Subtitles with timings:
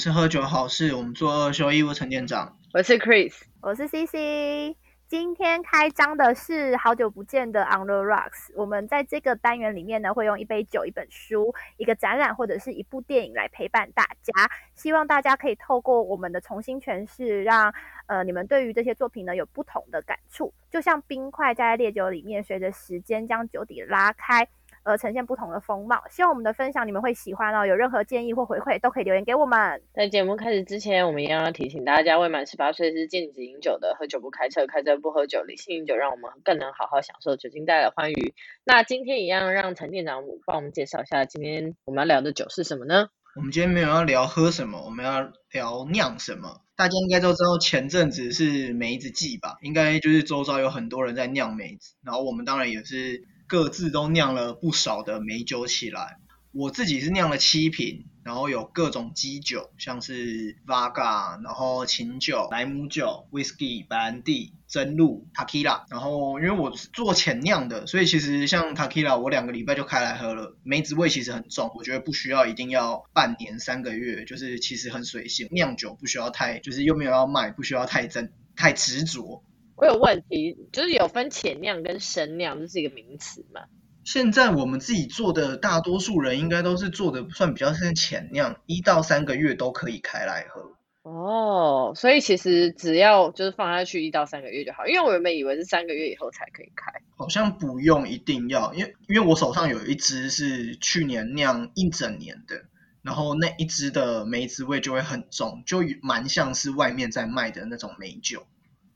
[0.00, 2.56] 我是喝酒好事，我们做二休一，我陈店长。
[2.72, 4.74] 我是 Chris，我是 CC。
[5.06, 8.50] 今天开张的是好久不见的 On the Rocks。
[8.56, 14.32] 我们在这个单元里面呢，会用一杯酒、一本书、一个展览或者是一部电影来陪伴大家。
[14.74, 17.74] 希望大家可以透过我们的重新诠释，让
[18.06, 20.54] 呃你们对于这些作品呢有不同的感触。
[20.70, 24.48] 就像冰块加在烈酒里面，随着时间将酒底拉开。
[24.82, 27.66] 而呈现不同的风貌，希望我们的分享你们会喜欢哦。
[27.66, 29.82] 有任何建议或回馈都可以留言给我们。
[29.92, 38.34] 在节目开始之前，我们一样要提醒大家，未满十八岁是禁止饮酒的，喝酒不开车，开车不喝酒，理性饮酒，让我们更能好好享受酒精带来的欢愉。
[38.64, 43.08] 那今天一样，让陈店长帮我们介绍一下，今天我们要聊的酒是什么呢？
[43.36, 46.62] 我们今天没有要聊喝什么，我们要聊酿什么。
[46.76, 49.58] 大家应该都知道，前阵子是梅子季吧？
[49.62, 53.22] 应该就是周遭有很多人在酿梅子，然后我们当然也是。
[53.50, 56.18] 各自都酿了不少的美酒起来，
[56.52, 79.42] 我自己是酿了七瓶，然后有各种基酒，像是 Vaga，然后琴酒、莱姆酒、Whisky、白兰地、真露、takila，然后因为我做浅酿的，所以其实像 takila，我两个礼拜就开来喝了，梅子味其实很重，我觉得不需要一定要半年三个月，就是其实很随性，酿酒不需要太，就是又没有要卖，不需要太真太执着。
[79.80, 83.62] 我有问题，就是有分浅酿跟深酿，这是一个名词嘛？
[84.04, 90.76] 现在我们自己做的，大多数人应该都是做的算比较像浅酿，一到三个月都可以开来喝。
[91.02, 96.92] 哦，所以其实只要就是放下去一到三个月就好，因为我原本以为是三个月以后才可以开。
[97.16, 102.66] 好像不用一定要，因为因为我手上有一支是去年酿一整年的，
[103.00, 108.44] 然后那一支的梅子味就会很重，就蛮像是外面在卖的那种梅酒。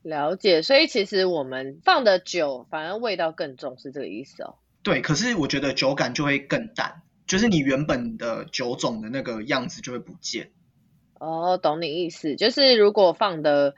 [0.05, 4.57] 了解，所以其实我们放的酒反而味道更重，是这个意思哦。
[4.83, 10.53] 对，可是我觉得酒感就会更淡，就是你原本的酒种的那个样子就会不见。
[11.19, 13.75] 哦，懂你意思，就是如果放的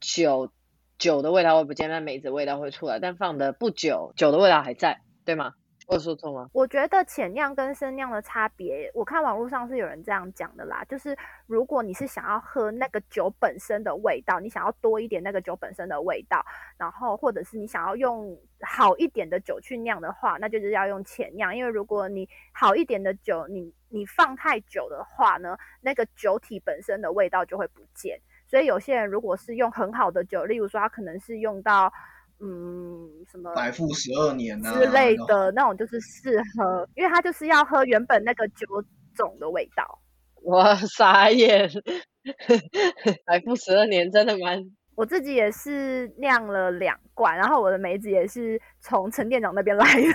[0.00, 0.50] 酒
[0.98, 5.54] 酒的味道会不见，那梅子味道会出来，但放的不久，酒的味道还在，对吗？
[5.88, 6.50] 我说错吗？
[6.52, 10.84] 我觉得浅酿跟深酿的差别，我看网络上是有人这样讲的啦。
[10.86, 11.16] 就是
[11.46, 16.44] 如果你是想要喝那个酒本身的味道，你想要多一点那个酒本身的味道，
[16.76, 21.56] 然后或者是你想要用好一点的酒去酿的话，那就是要用浅酿。
[21.56, 28.20] 因为如果你好一点的酒，你你放太久的话呢，那个酒体本身的味道就会不见。
[28.46, 31.90] 所以有些人如果是用很好的酒，例如说他可能是用到。
[32.40, 38.66] 嗯，什么百富十二年啊之类的那种，就是适合，因为它就是要喝原本那个酒
[39.14, 39.84] 种的味道。
[40.42, 41.68] 我，傻眼！
[43.26, 44.62] 百富十二年真的蛮……
[44.94, 50.12] 我自己也是酿了两罐，然后我的梅子也是从陈店长那边来的。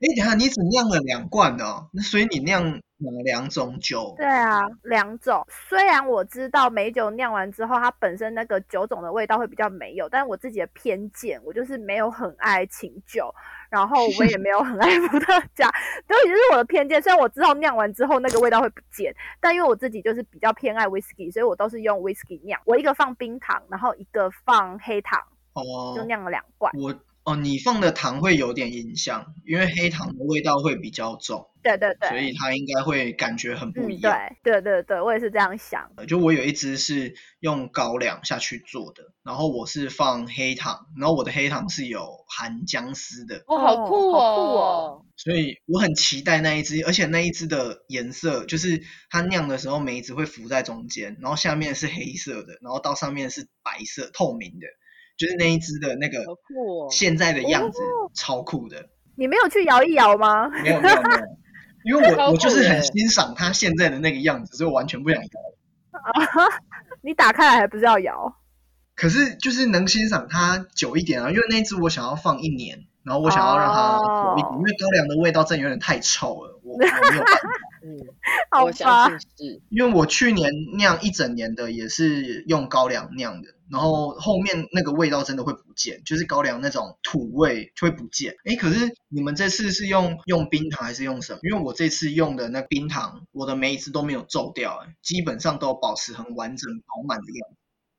[0.00, 2.80] 哎，等下你只酿了两罐哦，那所以你酿。
[2.96, 4.14] 哪两种酒？
[4.16, 5.44] 对啊，两种。
[5.68, 13.34] 虽然我知道美酒酿完之后，它本身那个酒种的味道会比较没有，但是我自己的偏见，我就是没有很爱琴酒，
[13.68, 15.68] 然后我也没有很爱伏特加，
[16.06, 17.02] 都已经是我的偏见。
[17.02, 22.58] 虽然我知道酿完之后那个味道会不见，但因为我自己就是比较偏爱 whisky，所以我都是用 whisky 酿。
[22.64, 25.20] 我一个放冰糖，然后一个放黑糖，
[25.54, 26.72] 哦，就酿了两罐。
[26.78, 31.50] 我哦，你放的糖会有点影响，因为黑糖的味道会比较重。
[31.62, 34.14] 对对对，所以它应该会感觉很不一样。
[34.42, 35.90] 对对对对，我也是这样想。
[36.06, 43.42] 就我有一只是用高粱下去做的，然后我是放黑糖，然后我的黑糖是有含姜丝的。
[43.46, 45.06] 哦，好酷哦！
[45.16, 54.66] 所以我很期待那一只，而且那一只的颜色就是它酿的时候梅子会浮在中间，然后下面是黑色的，然后到上面是白色透明的，
[55.16, 56.24] 就是那一只的那个
[56.90, 57.78] 现在的样子
[58.14, 58.88] 超酷的。
[59.16, 60.48] 你没有去摇一摇吗？
[60.48, 61.20] 没有没有没有。
[61.84, 65.28] 因为我我就是很欣赏它现在的那个样子，所以我完全不想摇。
[65.92, 66.48] 啊，
[67.02, 68.36] 你打开来还不是要摇？
[68.96, 77.24] 可是就是能欣赏它久一点啊，因为那只我想要放一年，然后我想要让它久一点，因为高粱的味道真的有点太臭了，我我没有办法。
[77.84, 78.00] 嗯，
[78.64, 79.62] 我相信是。
[79.68, 83.48] 因为我去年酿一整年的也是用高粱酿的。
[83.74, 88.36] 然后后面那个味道真的会不见，就是高粱那种土味就会不见。
[88.44, 91.40] 哎，可是你们这次是用用冰糖还是用什么？
[91.42, 97.56] 因为我这次用的那冰糖，我的每一次都没有皱掉，哎，基本上都保持很完整饱满的样子。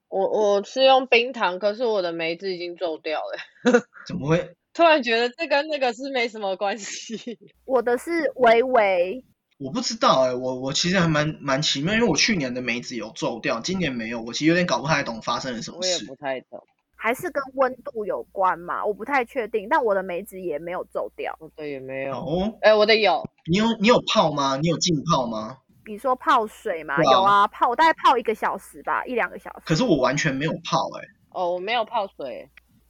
[0.07, 3.81] 我我是用冰糖，可是我的梅子已经皱掉了。
[4.07, 4.55] 怎么会？
[4.73, 7.37] 突然觉得这跟那个是没什么关系。
[7.65, 9.25] 我的是微微。
[9.57, 15.93] 我不知道哎，我我其实还蛮蛮奇妙，因为我去年的梅子有皱掉，今年没有，我其实有点搞不太懂发生了什么事。
[15.93, 16.61] 我也不太懂，
[16.97, 18.85] 还是跟温度有关嘛？
[18.85, 21.35] 我不太确定，但我的梅子也没有皱掉。
[21.39, 22.17] 我的也没有。
[22.17, 23.23] 哦，哎，我的有。
[23.49, 24.57] 你有你有泡吗？
[24.61, 25.57] 你有浸泡吗？
[25.87, 27.01] 你说泡水嘛？
[27.03, 29.61] 有啊，泡我大概泡一个小时吧，一两个小时。
[29.65, 32.49] 可是我完全没有泡哎、哦，我没有泡水。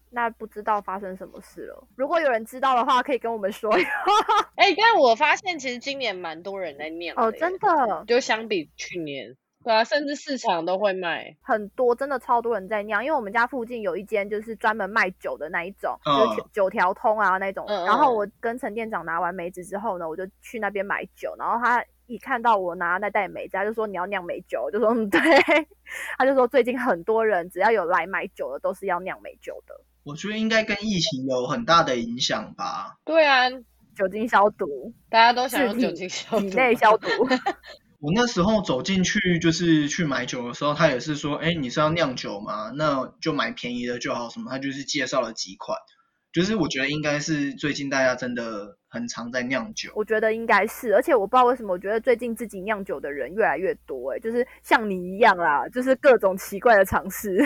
[0.09, 1.87] 那不知道发生什么事了。
[1.95, 3.71] 如果有人知道的话，可以跟我们说。
[4.55, 11.35] 哎、但我发现其实今年蛮多人在酿哦，真的就相比去年，对啊，甚至市场都会卖。
[11.41, 13.03] 很多，真的超多人在酿。
[13.03, 17.65] 因为我们家附近有一间就是专门卖酒的那一种，嗯就是九九条通啊那种。
[17.67, 21.83] 嗯嗯然后我跟陈店长拿完梅子之后呢，我就去那边买酒，然后他。
[22.07, 25.19] 一看到我拿那袋梅子，他就说你要酿梅酒，我就说嗯对，
[26.19, 29.73] 他就说最近很多人只要有来买酒的都是要酿梅酒的，
[30.05, 32.95] 我觉得应该跟疫情有很大的影响吧。
[33.03, 33.49] 对啊，
[33.95, 37.07] 酒精消毒，大家都想用酒精消毒体内消毒。
[37.99, 42.71] 我那时候走进去就是去买酒的时候，他也是说，哎，你是要酿酒吗？
[42.75, 44.29] 那就买便宜的就好。
[44.29, 44.51] 什么？
[44.51, 45.75] 他就是介绍了几款，
[46.31, 49.91] 就是我觉得应该是最近大家真的很常在酿酒。
[49.95, 57.43] 我觉得应该是，而且我不知道为什么，我觉得最近自己酿酒的人越来越多、欸，就是像你一样啦，就是各种奇怪的尝试。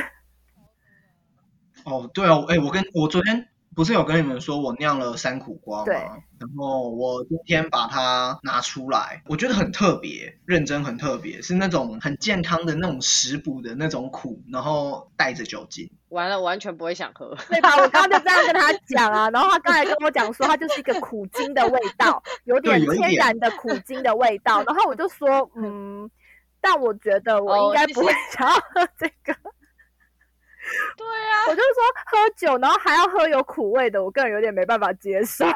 [1.86, 6.18] 哦，对哦，哎，我跟我昨天不是有跟你们说我酿了三苦瓜对吗？
[6.40, 15.90] 然后我今天把它拿出来，我觉得很特别，认真很特别，是那种很健康的那种食补的那种苦，然后带着酒精。
[16.10, 17.38] 完了，完全不会想喝。
[17.50, 17.76] 对吧？
[17.78, 24.64] 我刚刚就这样跟他讲啊，然后他刚才跟我讲说，它就是一个苦精的味道，有点天然的苦精的味道。
[24.64, 26.10] 然后我就说，嗯，
[26.60, 29.38] 但我觉得我哦应该不会想要喝这个。
[30.98, 35.45] 对啊，我就说喝酒，然后还要喝有苦味的，我个人有点没办法接受。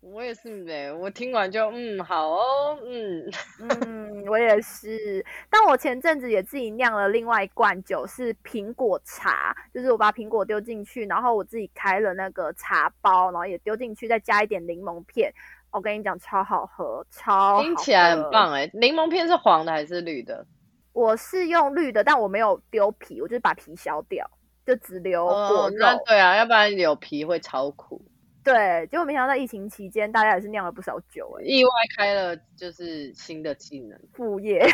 [0.00, 0.90] 我也是呗。
[0.90, 3.30] 我听完就嗯好哦，嗯，
[3.60, 5.24] 嗯，我也是。
[5.48, 15.32] 但我前阵子也自己酿了另外一罐酒，是苹果茶，就是我把苹果丢进去，然后我自己开了那个茶包，然后也丢进去，再加一点柠檬片。
[15.70, 18.30] 我跟你讲，超好喝，超好听起来很。
[18.30, 18.68] 棒哎。
[18.72, 20.44] 柠檬片是黄的还是绿的？
[20.92, 24.28] 我是用绿的，但我没有丢皮，我就是把皮削掉，
[24.74, 28.00] 就只留果哦肉。，那对啊，要不然有皮会超苦。
[28.42, 33.98] 对，结果没想到在疫情期间，大家也是酿了不少酒、哎，意外开了就是新的技能。
[34.14, 34.66] 副业。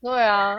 [0.00, 0.56] 对啊，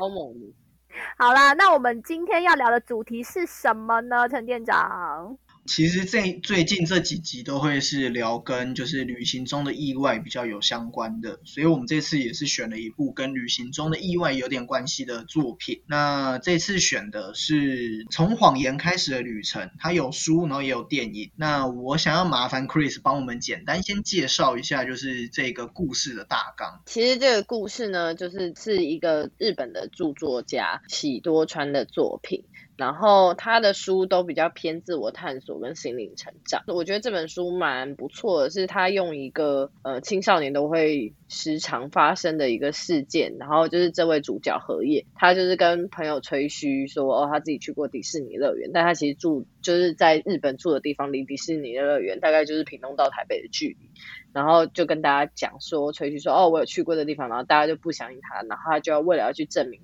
[0.00, 0.46] 好猛的。
[1.18, 4.28] 好啦，那我们今天要聊的主题是什么呢？
[4.28, 5.36] 陈店长？
[5.66, 15.82] 其实这最近这几集都会是聊跟就是旅行中的意外比较有相关的，所以我们这次也是选了一部跟旅行中的意外有点关系的作品。
[15.86, 21.30] 那这次选的是从谎言开始的旅程，它有书，然后也有电影。
[21.36, 26.82] 那我想要麻烦 Chris 帮我们简单先介绍一下，就是这个故事的大纲。
[26.86, 32.44] 其实这个故事呢，就是是一个日本的著作家喜多川的作品。
[32.76, 36.62] 然后他的书都比较偏自我探索跟心灵成长。
[36.66, 53.90] 我觉得这本书蛮不错的，是他用一个呃青少年都会时常发生的一个事件，然后就是这位主角荷叶，他就是跟朋友吹嘘说哦他自己去过迪士尼乐园，但他其实住就是在日本住的地方离迪士尼乐园大概就是屏东到台北的距离。
[54.32, 59.82] 然后就跟大家讲说，吹嘘说哦，我有去过的地方，然后大家就不相信他，然后他就要为了要去证明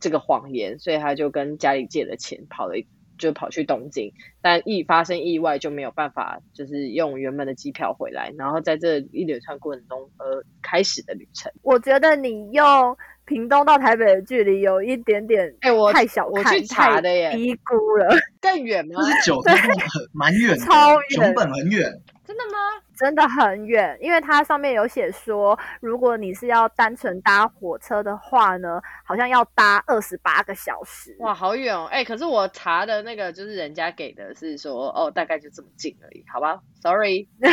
[0.00, 11.50] 这个谎言，所以他就跟家里借了钱，跑了一就跑去东京，但一发生意外就没有办法，就是用原本的机票回来，然后在这一连串过程中而开始的旅程。
[11.62, 19.02] 我觉得你用屏东到台北的距离有一点点哎、我太小看、我去查的耶低估了，更远吗就？
[19.08, 19.70] 是九州很
[20.12, 22.02] 蛮远， 超远熊本很远。
[22.26, 22.83] 真的吗？
[22.96, 23.96] 真的很远。
[24.00, 31.16] 因为它上面有写说，如果你是要单纯搭火车的话呢，好像要搭二十八个小时。
[31.20, 31.86] 哇，好远哦！
[31.90, 37.50] 哎、可是我查的那个就是人家给的是说，哦，大概就这么近而已，好吧？Sorry， 因为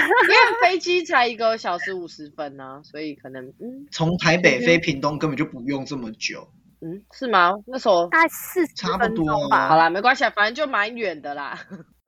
[0.61, 6.47] 飞机才一个小时五十分呢、所以可能，嗯从台北飞屏东根本就不用这么久。
[6.83, 7.53] 嗯，是吗？
[7.67, 9.67] 那时候大概四十差不多钟吧。
[9.67, 11.59] 好啦，没关系，啊，反正就蛮远的啦。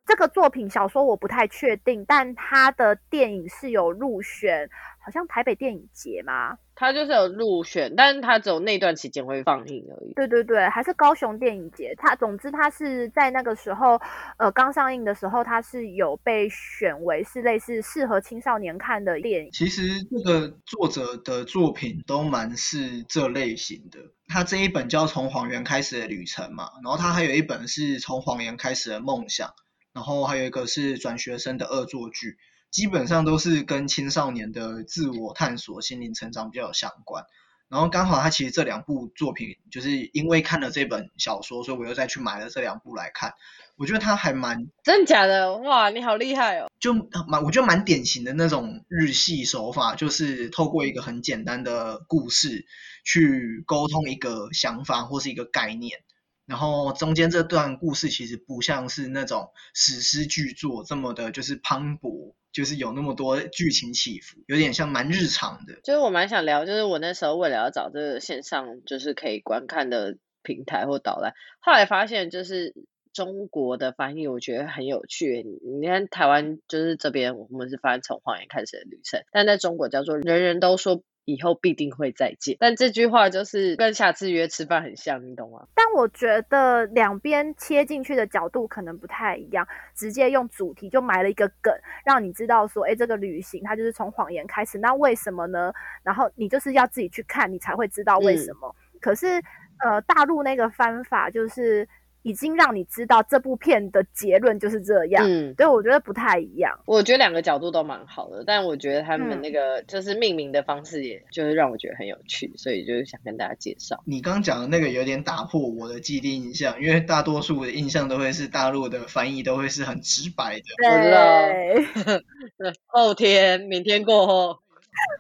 [0.06, 4.70] 这个作品小说我不太确定，但他的电影是有入选，
[5.04, 6.58] 好像台北电影节吗？
[6.76, 10.14] 他就是有入选，但是他只有那段期间会放映而已。
[10.16, 11.94] 对对对，还是高雄电影节。
[11.96, 14.02] 他总之他是在那个时候，
[14.38, 19.52] 呃，刚上映的时候，他是有被选为是类似适合青少年看的电影。
[19.52, 24.00] 其实这个作者的作品都蛮是这类型的。
[24.28, 29.54] 他这一本叫《从谎言开始的旅程》嘛，然后他还有一本是从谎言开始的梦想，
[29.94, 32.38] 然后还有一个是转学生的恶作剧，
[32.72, 37.24] 基本上都是跟青少年的自我探索、心灵成长比较有相关。
[37.70, 43.34] 然后刚好他其实这两部作品，就是因为看了这本小说，所以我又再去买了这两部来看。
[43.78, 45.58] 我觉得他还蛮真的假的？
[45.58, 46.70] 哇，你好厉害哦！
[46.80, 52.68] 就蛮我觉得蛮典型的那种日系手法，就是透过一个很简单的故事
[53.04, 56.04] 去沟通一个想法或是一个概念。
[56.46, 65.76] 然后中间这段故事其实不像是那种史诗巨作这么的，就是磅礴，就是有那么多剧情起伏，有点像蛮日常的。
[65.84, 72.74] 就是我蛮想聊，就是我那时候为了要找这个线上就是可以观看的平台或导览，后来发现就是
[73.14, 75.46] 中国的翻译，我觉得很有趣。
[75.80, 81.02] 你看台湾就是这边我们是翻从谎言开始的旅程，但在中国叫做人人都说。
[81.26, 85.68] 以后必定会再见，但这句话就是跟下次约吃饭很像，你懂吗？
[85.74, 91.74] 但我觉得两边切进去的角度可能不太一样，直接用主题就埋了一个梗，
[92.06, 95.74] 让你知道说，哎，这个旅行它就是从谎言开始，那为什么呢？
[96.04, 98.76] 然后你就是要自己去看，你才会知道为什么。
[99.00, 99.42] 可是，
[99.84, 101.88] 呃，大陆那个方法就是。
[102.24, 106.80] 已经让你知道这部片的结论就是这样，嗯，对，我觉得不太一样。
[106.86, 114.02] 我觉得两个角度都蛮好的，但我觉得他们那个就是命名的方式，也就是让我觉得很有趣，所以就是想跟大家介绍。
[114.06, 124.60] 你刚讲的那个有点打破我的既定印象，因为大多数的印象都会是大陆的翻译都会是很直白的，对， 后天，明天过后，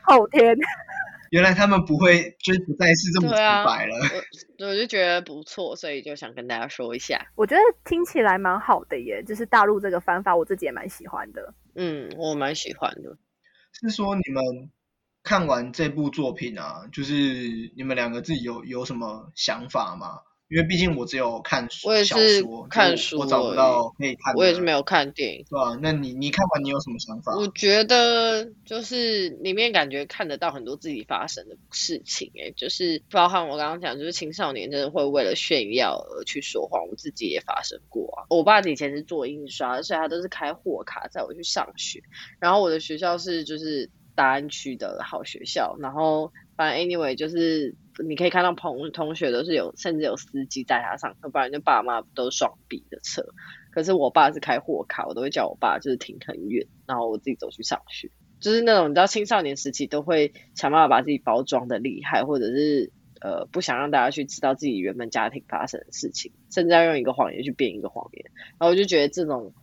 [0.03, 0.55] 后天。
[1.33, 3.97] 原来他们不会，就是不再是这么直白了。
[4.61, 7.25] 我我就觉得不错，所以就想跟大家说一下。
[7.35, 11.55] 我觉得听起来蛮好的耶，就是大陆这个方法，我自己也蛮喜欢的。
[11.73, 13.17] 嗯，我蛮喜欢的。
[13.71, 14.69] 是说你们
[15.23, 17.15] 看完这部作品啊，就是
[17.75, 20.19] 你们两个自己有有什么想法吗？
[20.49, 22.13] 因为毕竟我只有看书我也是
[22.69, 24.35] 看书，我找不到可以看。
[24.35, 25.79] 我也是没有看电影，对吧？
[25.81, 27.35] 那你你看完你有什么想法？
[27.35, 38.27] 我觉得就是里面感觉看得到很多自己发生的事情，哎，就是包含我刚刚讲，就是青少年真的会为了炫耀而去说谎，我自己也发生过啊。
[38.29, 42.03] 我爸以前是做印刷，所以他都是开货卡载我去上学，
[42.39, 47.73] 然后我的学校是就是大安区的好学校，然后反正 anyway 就是。
[48.07, 53.23] 你可以看到朋同学都是有，甚至有司机载他上课，不然就爸妈都是双臂的车。
[53.71, 58.09] 可是我爸是开货卡，我都会叫我爸就是停很远，然后我自己走去上学。
[58.39, 68.25] 就是那种你知道青少年时期都会想办法把自己包装的厉害，或者是呃不想让大家去知道自己原本家庭发生的事情，甚至要用一个谎言去编一个谎言。
[68.59, 69.53] 然后我就觉得这种。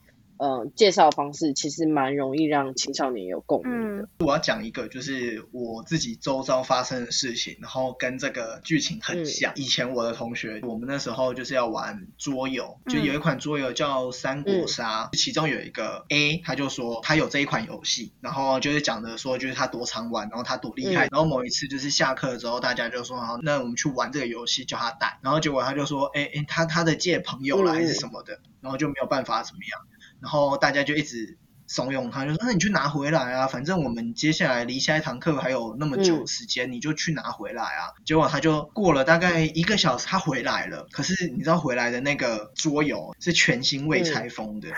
[0.41, 4.09] 嗯，介绍方式其实蛮容易让青少年有共鸣的。
[4.21, 9.53] 我要讲一个，就是我自己周遭发生的事情，然后跟这个剧情很像。
[9.57, 21.07] 以前我的同学，我们那时候就是要玩桌游，就有一款桌游叫《三国杀》，其中有一个 A，他就说他有这一款游戏，然后就是讲的说就是他多常玩，然后他多厉害。
[21.11, 25.19] 然后某一次就是下课之后，大家就说好，那我们去玩这个游戏，叫他带。
[25.21, 29.87] 然后结果他就说，哎哎，他他的借朋友来是什么的，然后就没有办法怎么样。
[30.21, 40.87] 然后大家就一直怂恿他，就说：“那你去拿回来啊，反正我们接下来离下一堂课还有那么久时间，你就去拿回来啊。”结果他就过了大概一个小时，他回来了。
[40.91, 44.69] 可是你知道回来的那个桌游是全新未拆封的，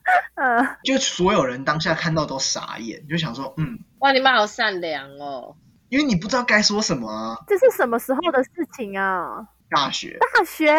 [0.82, 5.54] 就所有人当下看到都傻眼，就想说：“嗯，哇，你们好善良哦。”
[5.90, 7.36] 因为你不知道该说什么啊。
[7.46, 9.46] 这是什么时候的事情啊？
[9.68, 10.18] 大学。
[10.18, 10.74] 大学。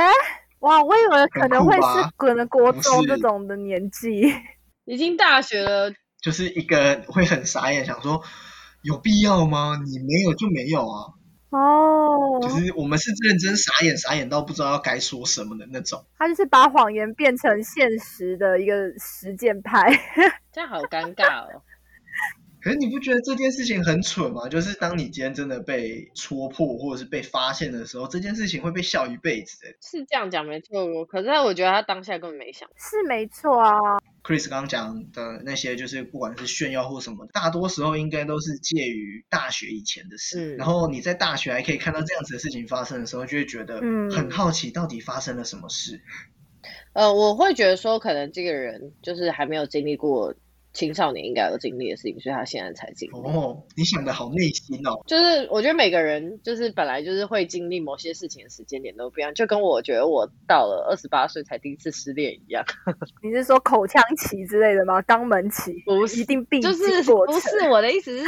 [0.66, 4.34] 哇，我以为可能会是可能国中这种的年纪，
[4.86, 8.20] 已经大学了，就是一个会很傻眼，想说
[8.82, 9.80] 有必要吗？
[9.86, 11.14] 你没有就没有啊。
[11.52, 16.04] 哦，就是我们是认真傻眼，傻眼到不知道要该说什么的那种。
[16.18, 19.88] 他就是把谎言变成现实的一个实践派，
[20.52, 21.62] 这样好尴尬哦。
[22.66, 24.50] 可是你不觉得这件事情很蠢吗？
[24.50, 29.78] 就是当你今天真的被戳破或者是被发现的时候，这件事情会被笑一辈子。
[29.84, 32.68] 是这样讲没错，可是我觉得他当下根本没想。
[32.76, 33.78] 是没错啊。
[34.24, 40.56] Chris 刚刚讲的那些，就是不管是炫耀或什么，大多时候应该都是介于大学以前的事。
[40.56, 43.80] 然后你在大学还可以看到这样子的事情发生的时候，就会觉得
[44.10, 46.02] 很好奇，到底发生了什么事。
[46.94, 50.34] 呃，我会觉得说，可能这个人就是还没有经历过。
[50.76, 53.18] 青少年应该有经历的事情，所以他现在才经历。
[53.18, 55.02] 哦，你想的好内心哦。
[55.08, 62.64] 就是我觉得每个人就是本来就是会经历某些事情的时间点都不一样，就跟我觉得我到了二十八岁才第一次失恋一样。
[63.24, 65.02] 你是说口腔期之类的吗？
[65.04, 65.82] 肛门期？
[65.86, 68.26] 不是，一定必就是不是我的意思是，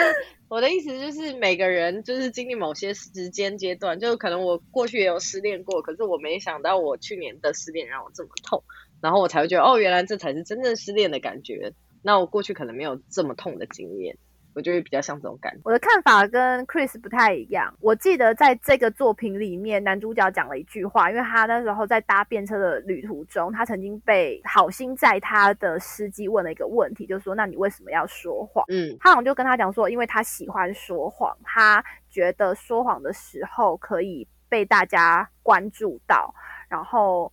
[0.48, 8.64] 我的意思就是每个人就是经历某些时间阶段，就可能我过去也有失恋过，可是我没想到我去年的失恋让我这么痛，
[9.02, 11.74] 然后我才会觉得哦，原来这才是真正失恋的感觉。
[12.02, 14.18] 那我过去可能没有这么痛的经验，
[14.56, 15.62] 我就会比较像这种感觉。
[15.66, 17.74] 我的看法跟 Chris 不太一样。
[17.80, 36.34] 我记得在这个作品里面，男主角讲了一句话，因为他那时候在搭便车的旅途中，他曾经被好心载他的司机问了一个问题，就说：“那你为什么要说谎？”嗯，他好像就跟他讲说，因为他喜欢说谎，他觉得说谎的时候可以被大家关注到，
[36.68, 37.32] 然后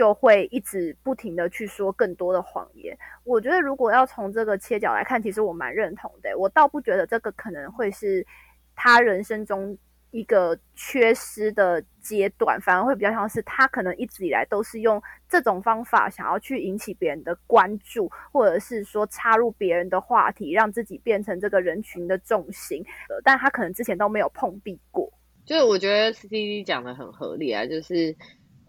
[0.00, 2.96] 就会一直不停的去说更多的谎言。
[3.22, 6.38] 我觉得如果要从这个切角来看，其实我蛮认同的。
[6.38, 8.26] 我倒不觉得这个可能会是
[8.74, 9.76] 他人生中
[10.10, 22.82] 一个缺失的阶段，反而会比较像是他可能一直以来都是用这种方法想要去引起别人的关注，或者是说插入别人的话题，让自己变成这个人群的重心。
[23.10, 25.12] 呃，但他可能之前都没有碰壁过。
[25.44, 28.16] 就是我觉得 C D 讲的很合理啊，就是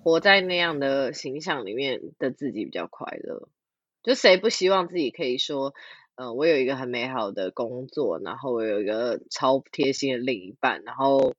[0.04, 3.50] 活在那样的形象里面的自己比较快乐。
[4.04, 5.74] 就谁不希望自己可以说，
[6.16, 11.36] 呃，我有一个很美好的工作，然后我有一个超贴心的另一半，然后，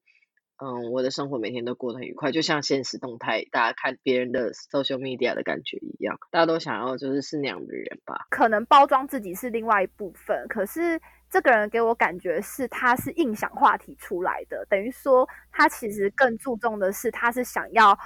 [0.58, 8.28] 嗯，我的生活每天都过得很愉快，就像现实动态大家看别人的 social media 的感觉一样，大家都想要就是是那样的人吧。
[8.30, 11.00] 可能包装自己是另外一部分，可是
[11.32, 17.98] 这个人给我感觉是他是硬想话题出来的，等于说他其实更注重的是他是想要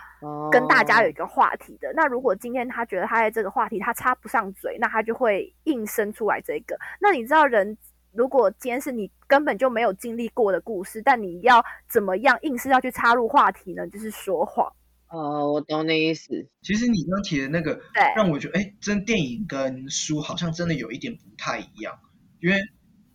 [0.52, 1.92] 跟大家有一个话题的。
[1.96, 6.78] 那如果今天他觉得他在这个话题他插不上嘴，那他就会硬生出来这个。
[7.00, 7.76] 那你知道人
[8.12, 13.84] 如果今天是你根本就没有经历过的故事，但你要怎么样硬是要去插入话题呢？
[13.88, 14.72] 就是说谎。
[15.08, 16.48] 哦，我懂你意思。
[16.62, 21.98] 其实你刚提的那个，对，让我觉得，哎，真电影跟书好像真的有一点不太一样，
[22.40, 22.56] 因为。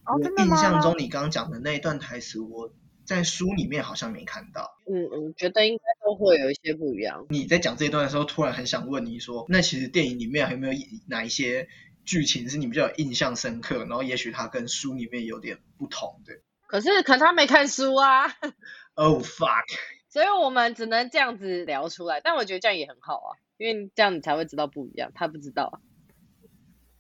[0.05, 2.73] 我印象中，你刚刚讲的那一段台词，我
[3.05, 4.77] 在书里面好像没看到。
[4.87, 7.25] 嗯嗯，觉得应该都会有一些不一样。
[7.29, 10.73] 你在讲这一段的时候，突然很想问你说，那其实电影里面还有没有
[11.07, 11.67] 哪一些
[12.05, 13.79] 剧情是你比较有印象深刻？
[13.85, 16.33] 然后也许它跟书里面有点不同的。
[16.67, 18.27] 可是，可他没看书啊。
[18.95, 19.65] Oh fuck！
[20.09, 22.21] 所以我们只能这样子聊出来。
[22.21, 25.11] 但我觉得这样也很好啊，因为这样你才会知道不一样。
[25.15, 25.79] 他不知道啊。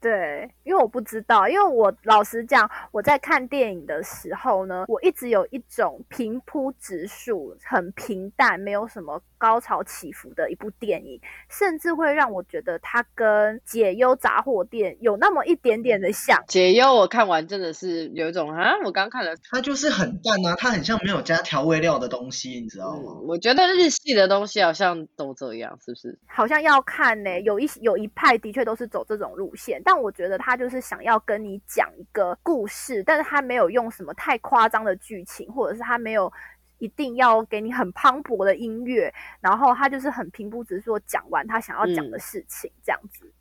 [0.01, 16.43] 对，因为我不知道，因为我老实讲，我在看电影的时候呢，我一直有一种平铺直述、很平淡、没有什么高潮起伏的一部电影，甚至会让我觉得它跟《解忧杂货店》有那么一点点的像。
[16.47, 23.19] 解忧我看完真的是有一种啊，我刚看了，它就是很淡啊，它很像没有加调味料的东西，你知道吗？
[23.27, 26.17] 我觉得日系的东西好像都这样，是不是？
[26.25, 29.90] 好像要看呢，有一有一派的确都是走这种路线，但。
[29.93, 36.31] 但我觉得他就是想要跟你讲一个故事，但是他没有用什么太夸张的剧情，或者是他没有
[36.77, 43.33] 一定要给你很磅礴的音乐，然后他就是很平铺直述讲完他想要讲的事情，这样子。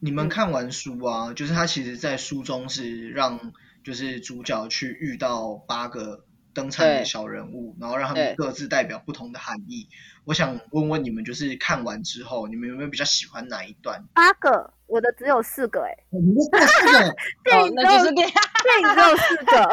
[0.00, 3.40] 你们看完书啊，就是他其实在书中是让
[3.82, 6.26] 就是主角去遇到八个。
[6.54, 9.88] 登场的小人物，然后让他们各自代表不同的含义。
[10.24, 14.04] 我想问问你们，就是看完之后，你们有没有比较喜欢哪一段？
[14.14, 18.28] 八个，我的只有四个，哎，你的四个， 电影就是电
[18.62, 19.70] 电影只有四个，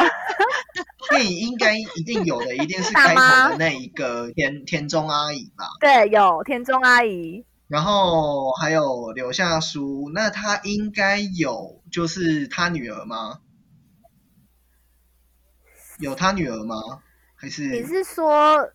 [1.12, 5.66] 电影应该一定有的，一定是开头的那一个田田中阿姨吧？
[5.80, 13.40] 对，有田中阿姨，然后还有留下书，那他应该有就是他女儿吗？
[16.00, 16.76] 有他女儿吗？
[17.36, 18.70] 还是你是说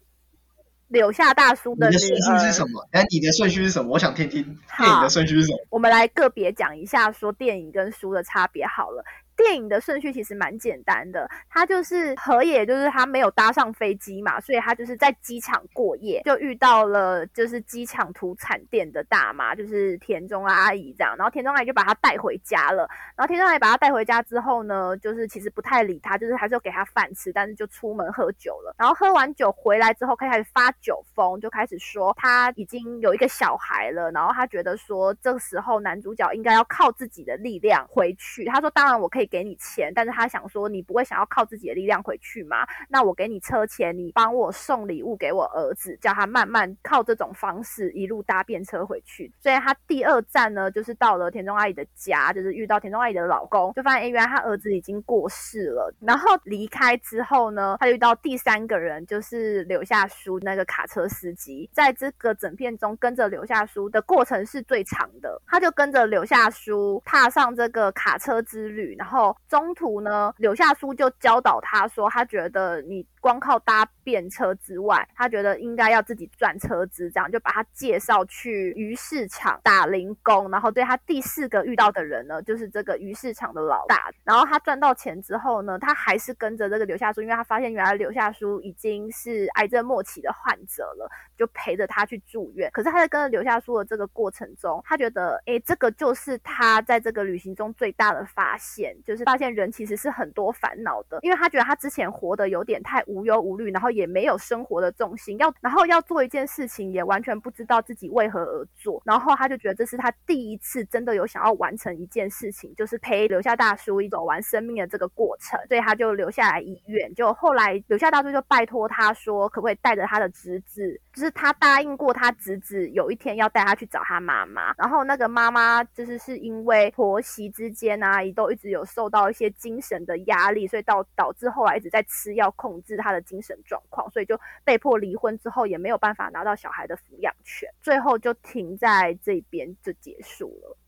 [0.88, 2.86] 柳下大叔的顺序是什么？
[2.92, 3.90] 哎，你的顺序是什么？
[3.90, 4.42] 我想听听
[4.78, 5.58] 电影的顺序是什么。
[5.70, 9.04] 我们来个别讲一下，说电影跟书的差别好了。
[9.36, 39.25] 电影的顺序其实蛮简单的，他就是河野，就是他没有搭上飞机嘛，所以他就是在机场过夜，就遇到了就是机场土产店的大妈，就是田中阿姨这样，然后田中阿姨就把他带回家了，然后田中阿姨把他带回家之后呢，就是其实不太理他，就是还是要给他饭吃，但是就出门喝酒了，然后喝完酒回来之后开始发酒疯，就开始说他已经有一个小孩了，然后他觉得说这个时候男主角应该要靠自己的力量回去，他说当然我可以。
[39.26, 42.66] 给你钱，但是他想说你不会想要靠自己的力量回去吗？
[42.88, 49.32] 那我给你车钱，你帮我送礼物给我儿子，叫他慢慢靠这种方式一路搭便车回去。
[49.40, 55.92] 所以他第二站呢，就是到了田中阿姨的家，就是遇到田中阿姨的老公，就发现哎，原来他儿子已经过世了。
[56.00, 69.15] 然后离开之后呢，他遇到第三个人，就是留下书那个卡车司机，在这个整片中跟着留下书的过程是最长的，他就跟着留下书踏上这个卡车之旅，然后。
[69.16, 84.10] 后，中途呢，柳下书就教导他说，他觉得你光靠搭便车之外，他觉得应该要自己赚车资，这样就把他介绍去鱼市场打零工，然后对他第四个遇到的人呢，就是这个鱼市场的老大。
[84.22, 92.70] 然后他赚到钱之后呢，他还是跟着这个柳下书，因为他发现原来柳下书已经是癌症末期的患者了，就陪着他去住院。
[92.72, 117.14] 可是他在跟着柳下书的这个过程中，他觉得，哎，这个就是他在这个旅行中最大的发现，就是发现人其实是很多烦恼的，因为他觉得他之前活得有点太无忧无虑，然后也没有生活的重心，要然后要做一件事情，也完全不知道自己为何而做，然后他就觉得这是他第一次真的有想要完成一件事情，就是陪留下大叔一走完生命的这个过程，所以他就留下来医院。
[117.14, 140.78] 就后来留下大叔就拜托他说，可不可以带着他的侄子，就是他答应过他侄子有一天要带他去找他妈妈，然后那个妈妈就是是因为婆媳之间啊，都一直有受到一些精神的压力，所以导导致后来一直在吃药控制他的精神状况，所以就被迫离婚之后也没有办法拿到小孩的抚养权，最后就停在这边就结束了。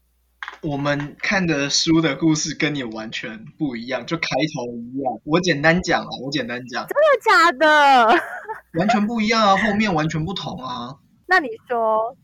[0.62, 5.20] 我们看的书的故事跟你完全不一样，就开头一样。
[5.24, 8.22] 我简单讲啊，我简单讲，真的假的？
[8.78, 10.96] 完全不一样啊，后面完全不同啊。
[11.28, 12.16] 那你说？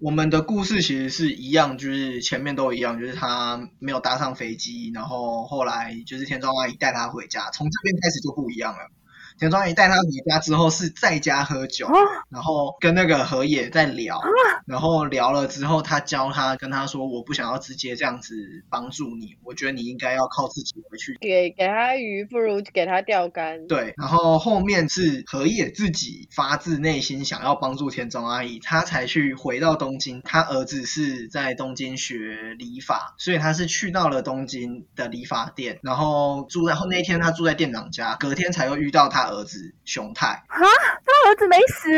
[0.00, 8.90] 我们的故事其实是一样，就是前面都一样，就是他没有搭上飞机，然后后来就是田庄阿姨带他回家，从这边开始就不一样了。
[9.38, 11.88] 田庄姨带他回家之后是在家喝酒，
[12.28, 14.20] 然后跟那个河野在聊，
[14.66, 18.34] 然后聊了之后，他教他跟他说：“我不想要直接这样子
[18.68, 23.68] 帮助你，我觉得你应该要靠自己回去。”给给他鱼，不如给他钓竿。
[23.68, 30.20] 对，然后后面是河野自己发自内心想要帮助田中阿姨，他才去回到东京。
[30.24, 39.27] 他儿子是在东京学理发，所以他是去到了东京的理发店，然后住在后那天他住在店长家，隔天才又遇到他。
[39.28, 41.88] 儿子熊太啊，他儿子没死，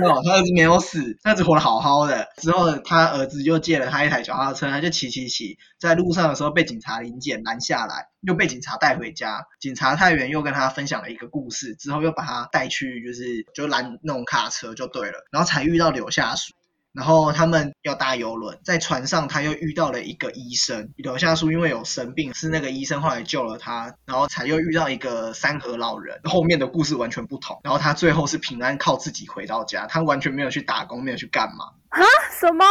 [0.00, 2.28] 没有，他儿子没有死，他儿子活得好好的。
[2.38, 9.46] 之后他儿子又借了他一台脚踏车，他就骑骑骑，在路上的时候被警察临检拦下来，又被警察带回家。
[9.60, 16.54] 警察太原又跟他分享了一个故事，之后又把他带去，就是就拦那种卡车就对了，然后才遇到柳下水。
[16.98, 27.56] 然后他们要搭游轮，在船上他又遇到了一个医生，柳下书因为有生病，是那个医生后来救了他，然后才又遇到一个三河老人，后面的故事完全不同。
[27.62, 32.02] 然后他最后是平安靠自己回到家，他完全没有去打工，没有去干嘛啊？
[32.34, 32.64] 什么？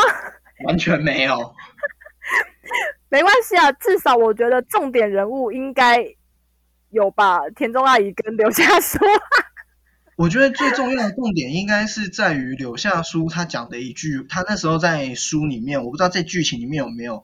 [0.66, 1.56] 完全没有。
[3.08, 6.04] 没关系啊，至少我觉得重点人物应该
[6.90, 7.40] 有吧？
[7.56, 9.00] 田中阿姨跟刘夏书。
[10.18, 17.24] 我觉得最重要的重点应该是在于柳下书他讲的一句，他那时候在书里面，我不知道在剧情里面有没有，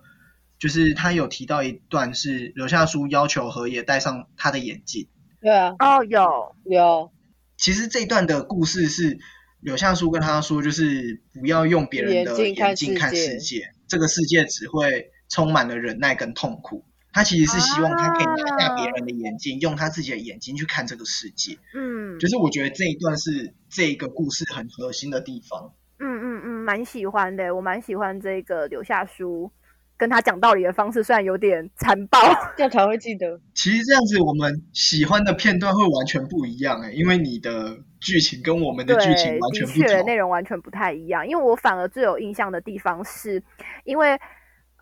[0.59, 5.09] 就是他有提到一段是柳下书要求河野戴上他的眼镜。
[5.41, 7.11] 对啊，哦，有有。
[7.57, 9.17] 其实这一段的故事是
[9.59, 16.85] 柳下书跟他说，就是不要用别人的眼镜看世界，这个世界只会充满了忍耐跟痛苦。
[17.13, 21.59] 他其实是希望他可以拿下别人的眼睛，用他自己的眼睛去看这个世界。
[21.75, 25.73] 嗯，就是我觉得这一段是这个故事很核心的地方。
[25.99, 29.51] 嗯嗯嗯，蛮喜欢的，我蛮喜欢这个留下书
[29.95, 32.19] 跟他讲道理的方式，虽然有点残暴，
[32.57, 33.39] 这样才会记得。
[33.53, 41.27] 其实这样子，我们喜欢的片段会完全不一样哎，因为你的剧情跟我们的剧情完全不同，内容完全不太一样。
[41.27, 43.43] 因为我反而最有印象的地方是，
[43.85, 44.19] 因为。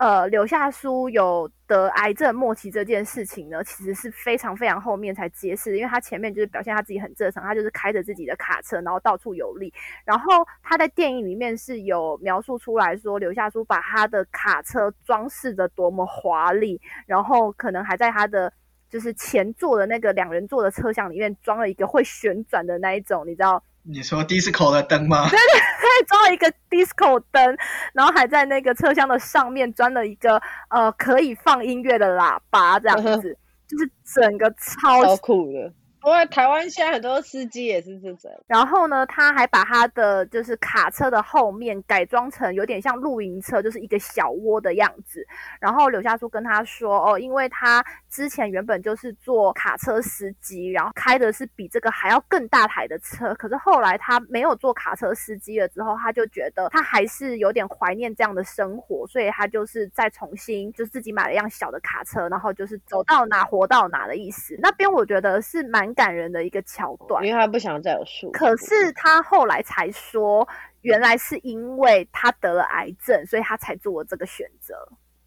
[0.02, 9.72] 呃，柳下书有得癌症末期这件事情呢，其实是非常非常后面才揭示，因为他前面就是表现他自己很正常，他就是开着自己的卡车，然后到处游历。
[10.04, 18.52] 然后他在电影里面是有描述出来说，柳下书把他的卡车装饰的多么华丽，然后可能还在他的
[18.90, 23.62] 就是前座的那个两人座的车厢里面装了一个会旋转的那一种，你知道。
[23.84, 25.28] 你说 disco 的灯吗？
[25.28, 27.56] 对对，对，装了一个 disco 灯，
[27.92, 35.72] 然后还在那个车厢的上面装了一个呃可以放音乐的喇叭，这样子， 就是整个超酷的。
[36.02, 38.28] 不过台湾现在很多司机也是这种。
[38.48, 45.24] 然后呢，他还把他的就是卡车的后面改装成有点像露营车，就是一个小窝的样子。
[45.60, 53.32] 然后柳下书跟他说：“哦，因为他之前原本就是做卡车司机，然后开的是比这个还要更大台的车。
[53.36, 64.58] 可是后来他没有做卡车司机了之后，他就觉得他还是有点怀念这样的生活，所以他就是再重新就是自己买了一辆小的卡车，然后就是走到哪活到哪的意思。
[64.58, 65.91] 那边我觉得是蛮。
[65.94, 68.30] 感人的一个桥段，因为他不想再有树。
[68.32, 70.48] 可是他后来才说，
[70.80, 74.74] 原来是因为他得了癌症，所以他才做了这个选择。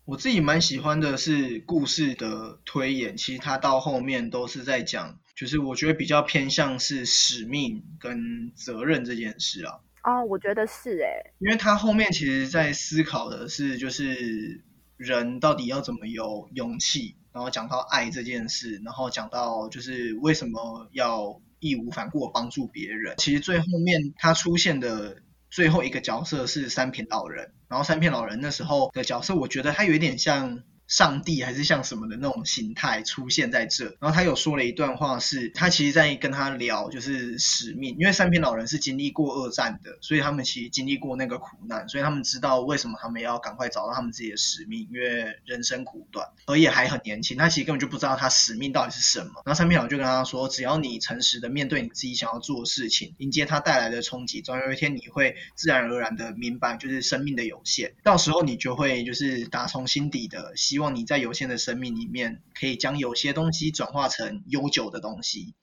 [0.05, 9.79] 我自己蛮喜欢的是故事的推演，其实他到后面都是在讲，就是我觉得比较偏向是使命跟责任这件事啊。
[10.03, 14.63] 哦，我觉得是诶，因为他后面其实在思考的是，就是
[14.97, 23.15] 人到底要怎么有勇气，然后讲到爱这件事，然后讲到就是为什么要义无反顾帮助别人。
[23.17, 25.17] 其实最后面他出现的
[25.49, 30.63] 最后一个角色是三品老人，然后三品老人那时候的角色，我觉得他有一点像。
[30.87, 49.41] 上帝还是像什么的那种形态出现在这，然后他有说了一段话，是他其实在跟他聊就是使命，因为三品老人是经历过二战的，所以他们其实经历过那个苦难，所以他们知道为什么他们要赶快找到他们自己的使命，因为人生苦短，而也还很年轻，他其实根本就不知道他使命到底是什么。
[49.45, 65.55] 然后三品老人就跟他说，只要你诚实的面对你自己想要做的事情，迎接他带来的冲击，总有一天你会自然而然的明白，就是生命的有限，到时候你就会就是打从心底的希望你在有限的生命里面，可以将有些东西转化成悠久的东西。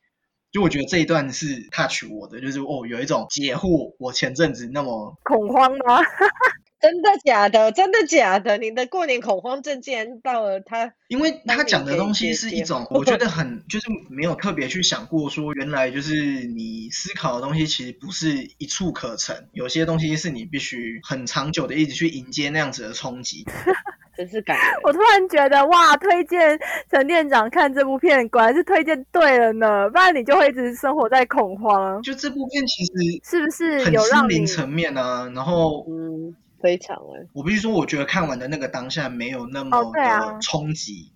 [0.50, 6.00] 就我觉得这一段是 touch 我的，就是哦，有一种解惑我前阵子那么恐慌吗？
[6.78, 7.72] 真的假的？
[7.72, 8.58] 真的假的？
[8.58, 23.46] 你的过年恐慌症竟然到了他，因为他讲的东西是一种，我觉得很 就是没有特别去想过，说原来就是你思考的东西其实不是一触可成，有些东西是你必须很长久的一直去迎接那样子的冲击。
[24.16, 26.58] 真是感 我突然觉得哇，推荐
[26.90, 32.00] 陈店长看这部片，果然是推荐对了呢，不然你就会一直生活在恐慌。
[32.02, 32.92] 就这部片其实
[33.24, 35.30] 是不是很有让你心灵层面呢？
[35.34, 41.10] 然后嗯，非常哎，我必须说，我觉得看完的那个当下没有那么哦对啊的冲击，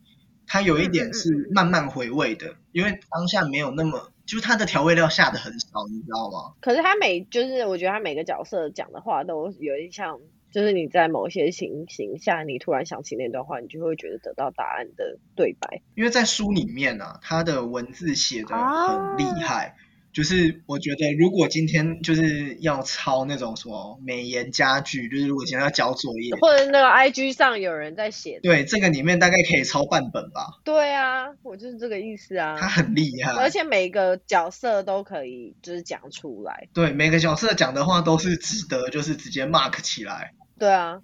[0.46, 6.54] 它有一点是慢慢回味的，因为当下没有那么，就是它的调味料下的很少，你知道吗？
[6.60, 10.18] 可是他每就是我觉得他每个角色讲的话都有点像，
[10.56, 15.82] 就是你在某些情形下，你突然想起那段话，你就会觉得得到答案的对白。
[15.94, 19.76] 因为在书里面啊，它的文字写的很厉害。
[20.14, 30.58] 就是我觉得，如果今天就是要抄那种什么美颜家具，就是如果今天要交作业，或者那个 IG 上有人在写，对这个里面大概可以抄半本吧。
[30.64, 32.56] 对啊，我就是这个意思啊。
[32.58, 36.66] 他很厉害，而且每个角色都可以就是讲出来。
[36.72, 40.32] 对每个角色讲的话都是值得，就是直接 mark 起来。
[40.58, 41.00] 对啊，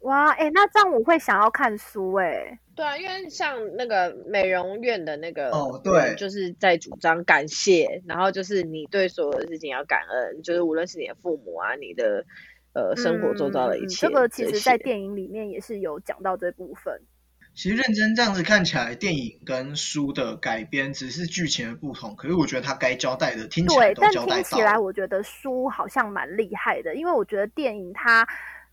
[0.00, 12.24] 哇，哎、那这样我会想要看书哎、对啊，因为像那个美容院的那个哦对就是在主张感谢，然后就是你对所有的事情要感恩，就是无论是你的父母啊，你的
[12.72, 17.02] 呃生活周遭的一切、嗯这个其实在些电影里面也是有讲到这部分。
[17.52, 24.78] 其实认真这样子看起来，电影跟书的改编只是剧情的不同，可是我觉得他该交代的听起来对，但都交代听起来。
[24.78, 28.26] 我觉得书好像蛮厉害的，因为我觉得电影它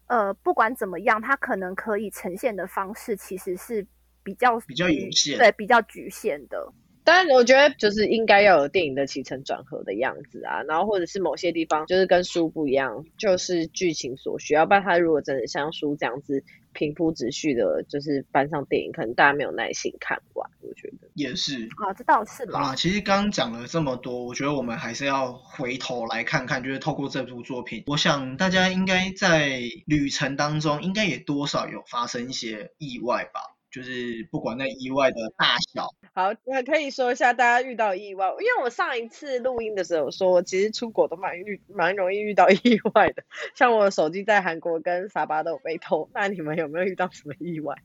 [0.08, 3.86] 呃不管怎么样，它可能可以呈现的方式其实是
[4.24, 6.74] 比较比较有限对，比较局限的。
[7.04, 14.66] 但，我觉得就是应该要有电影的起承转合的样子啊，然后或者是某些地方就是跟书不一样，就是剧情所需要。
[14.66, 16.44] 不然它如果真的像书这样子
[16.78, 20.48] 平铺直叙的，就是搬上电影，可能大家没有耐心看完。
[20.62, 21.68] 我觉得，也是。
[21.78, 22.60] 啊，这倒是吧。
[22.60, 33.57] 啊，其实刚刚讲了这么多，我觉得我们还是要回头来看看，就是透过这部作品，我想大家应该在旅程当中，应该也多少有发生一些意外吧。
[33.78, 47.76] 就是不管那意外的大小，好，那可以说一下大家遇到意外，因为我上一次录音的时候说，我其实出国都蛮遇蛮容易遇到意外的，像我手机在韩国跟沙巴都有被偷，那你们有没有遇到什么意外？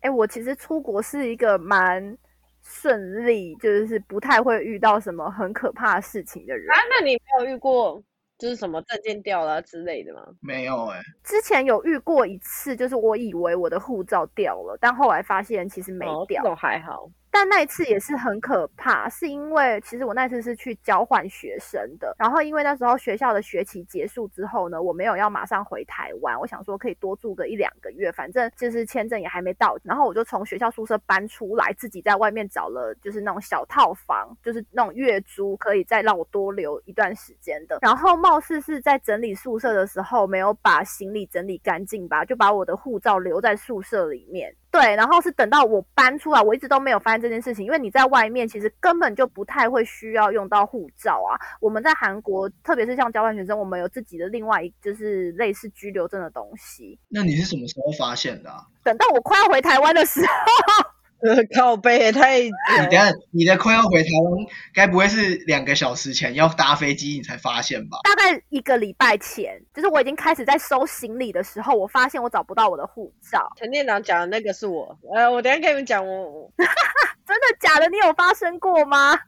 [0.00, 2.18] 哎、我其实出国是一个蛮
[2.62, 6.70] 顺利，就是不太会遇到什么很可怕的事情的人。
[6.70, 8.04] 啊，那你没有遇过
[8.38, 10.26] 就是什么证件掉了、啊、之类的吗？
[10.40, 16.42] 没有哎、之前有遇过一次，就是我以为我的护照掉了，但后来发现其实没哦，掉。
[16.42, 17.08] 这种还好。
[17.34, 37.80] 但那一次也是很可怕，是因为其实我那次是去交换学生的，然后因为那时候学校的学期结束之后呢，我没有要马上回台湾，我想说可以多住个一两个月，反正就是签证也还没到，然后我就从学校宿舍搬出来，自己在外面找了就是那种小套房，就是那种月租，可以再让我多留一段时间的。
[37.82, 44.54] 然后貌似是在整理宿舍的时候没有把行李整理干净吧，就把我的护照留在宿舍里面。
[44.74, 51.38] 对，然后是等到我搬出来，我一直都没有发现这件事情，因为你在外面其实根本就不太会需要用到护照啊。
[51.60, 56.98] 我们在韩国，特别是像交换学生，我们有自己的另外一就是类似居留证的东西。
[57.08, 58.66] 那你是什么时候发现的啊？
[58.82, 60.90] 等到我快要回台湾的时候，
[61.56, 62.50] 靠背也太你
[62.90, 67.98] 等下你的快要回台湾，该不会是两个小时前要搭飞机你才发现吧？
[68.04, 73.50] 大概一个礼拜前，就是我已经开始在收行李的时候，我发现我找不到我的护照。
[73.56, 76.52] 陈店长讲的那个是我，呃，我等下跟你们讲，我
[77.26, 77.88] 真的假的？
[77.88, 79.18] 你有发生过吗？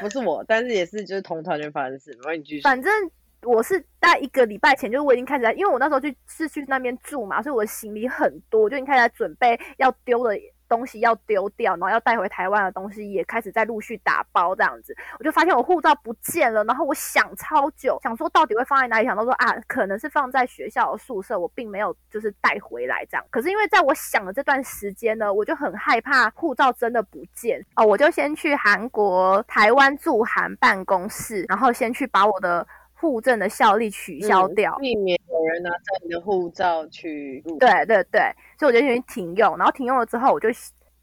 [0.00, 2.10] 不是我，但是也是就是同团员发生的事。
[2.14, 2.62] 没关系，你继续。
[2.62, 2.92] 反正
[3.42, 10.36] 我是在一个礼拜前，就是我已经开始在，因为我那时候去是去那边住嘛，所以我的行李很多，我就已经开始在准备要丢的
[10.74, 14.96] 东西要丢掉，然后要带回台湾的东西也开始在陆续打包这样子。
[15.18, 23.24] 我就发现我护照不见了，然后我想超久，想说到底会放在哪里，想到说啊，可能是放在学校的宿舍，我并没有就是带回来这样。
[23.30, 32.66] 可是因为在我想的这段时间呢，我就很害怕护照真的不见哦，我就先去韩国台湾驻韩办公室，然后先去把我的。
[33.04, 37.58] 户证的效力取消掉，避免有人拿着你的护照去入。
[37.58, 38.22] 对对对，
[38.58, 40.48] 所以我就先停用，然后停用了之后，我就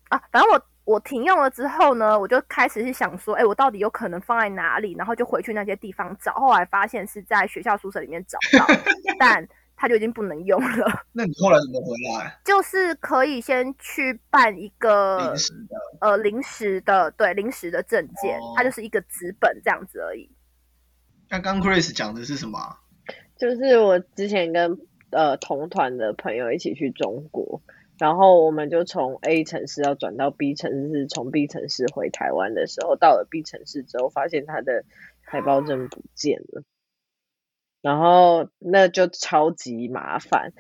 [0.10, 4.96] 啊，反正我我停用了之后呢，我就开始是想说，哎，我到底有可能放在哪里？
[4.98, 8.66] 然后就回去那些地方找，后来发现是在学校宿舍里面找到，
[9.20, 10.88] 但他就已经不能用了。
[11.14, 12.36] 那你后来怎么回来？
[12.44, 20.30] 就是可以先去办一个临时的，呃，临时的，对，临时的证件，它就是一个纸本这样子而已。
[21.32, 22.60] 刚刚 Chris 讲的是什么？
[23.38, 24.78] 就是我之前跟
[25.12, 27.62] 呃同团的朋友一起去中国，
[27.98, 34.84] 然后我们就从 A 城市要转到 B 城市，从 B 城市回台湾的时候，到了 B 城市之后，发现他的
[35.24, 36.64] 台胞证不见了，
[37.82, 40.52] 然后那就超级麻烦，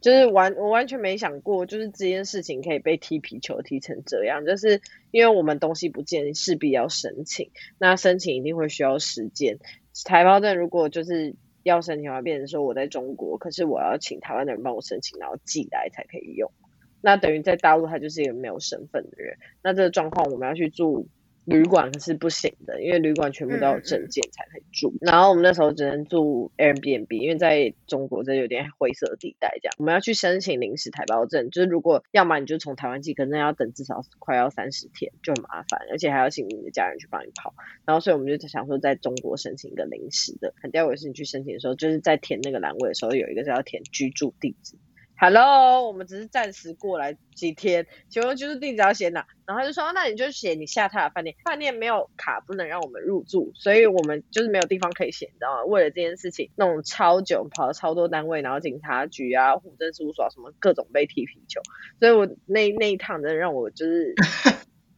[0.00, 4.80] 就是完我完全没想过，就是这件事情可以被踢皮球踢成这样，就是
[5.10, 9.58] 因为我们东西不见，势必要申请，那申请一定会需要时间。
[10.04, 16.52] 台胞证如果就是要申请的话，变成说我在中国，可是我要请台湾的人帮我申请，然后寄来才可以用。
[17.00, 19.38] 那等于在大陆他就是一个没有身份的人。
[19.62, 21.08] 那这个状况我们要去住。
[21.46, 24.92] 旅馆可是不行的，因为旅馆全部都有证件才可以住。
[25.00, 29.74] 然后我们那时候只能住 Airbnb，因为在中国这有点灰色地带这样。
[29.78, 37.54] 我们要去申请临时台胞证，就是如果要么你就从台湾寄，可能要等至少快要三十天，就很麻烦，而且还要请你的家人去帮你跑。
[37.84, 40.52] 然后所以我们就想说，在中国申请一个临时的。
[40.60, 44.74] 很吊诡是，你去申请的时候，就是在填那个栏位的时候，有一个是要填居住地址。
[45.18, 49.26] Hello，我们只是暂时过来几天，请问就是地址要写哪？
[49.46, 55.64] 然后他就说，那你就写你下榻的饭店，饭店没有卡，不能让我们入住，所以我们就是没有地方可以写，你知道吗？
[55.64, 61.62] 为了这件事情弄超久，跑了超多单位，然后警察局啊、户政事务所什么各种被踢皮球，
[61.98, 64.14] 所以我那那一趟真的让我就是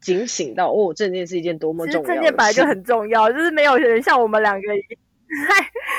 [0.01, 2.15] 警醒到，哦，证件是一件多么重要的事。
[2.15, 4.63] 证件本来就很重要，就是没有人像我们两个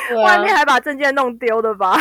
[0.09, 1.95] 在外面还把证件弄丢的吧。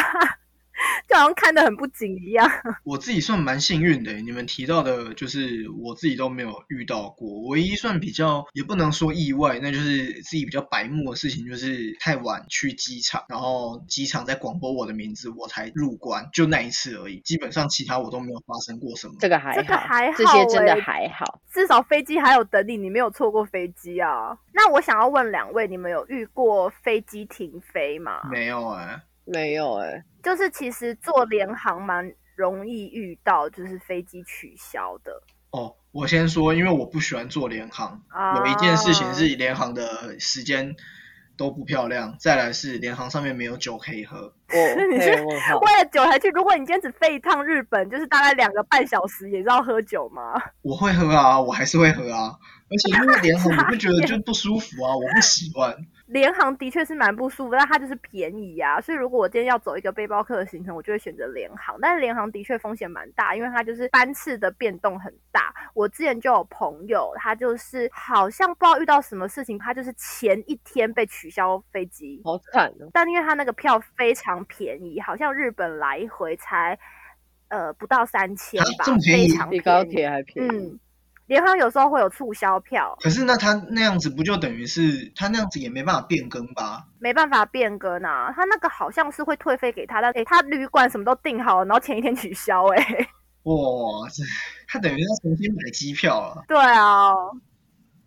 [1.09, 2.47] 就好像看得很不紧一样。
[2.85, 7.40] 我自己算蛮幸运的，你们提到的，就是我自己都没有遇到过。
[7.49, 17.21] 唯一算比较，也不能说意外，那就是自己比较白目的事情，就是太晚去机场，然后机场在广播我的名字，我才入关，就那一次而已。
[17.21, 19.14] 基本上其他我都没有发生过什么。
[19.18, 21.40] 这个还好，这个还好，这些真的还好。
[21.51, 24.37] 至少飞机还有等你，你没有错过飞机啊。
[24.53, 28.21] 那我想要问两位，你们有遇过飞机停飞吗？
[28.31, 29.01] 没有哎。
[29.33, 35.12] 没有哎，就是其实坐联航蛮容易遇到，就是飞机取消的。
[35.51, 40.75] 哦，我先说，因为我不喜欢坐联航，啊有一件事情是联航的时间
[41.37, 44.33] 都不漂亮，再来是联航上面没有酒可以喝。
[44.49, 46.29] 你是为了酒才去？
[46.31, 50.41] 如果你今天只飞一趟日本，就是大概两个半小时，也是要喝酒吗？
[50.62, 52.33] 我会喝啊，我还是会喝啊，
[52.71, 55.75] 而且因为联航，我会觉得就不舒服啊，我不喜欢。
[56.09, 58.81] 联航的确是蛮不舒服，但它就是便宜呀。
[58.81, 61.79] 所以如果我今天要走一个背包客的行程，我就会选择联航。
[61.83, 65.55] 但是联航的确风险蛮大，因为它就是班次的变动很大。
[65.75, 72.88] 我之前就有朋友，他就是好像不知道遇到什么事情，他就是前一天被取消飞机，好惨哦。
[72.92, 76.79] 但因为他那个票非常便宜，好像日本来回才
[77.49, 80.79] 呃不到三千吧，非常比高铁还便宜。
[81.29, 86.85] 联航有时候会有促销票，可是那他那样子不就等于是他那样子也没办法变更吧？
[86.99, 93.09] 没办法变更啊，他那个好像是会退费给他，但诶他旅馆什么都订好了，然后前一天取消，哎，
[93.45, 94.23] 哇，这
[94.67, 96.43] 他等于要重新买机票了。
[96.49, 97.12] 对啊，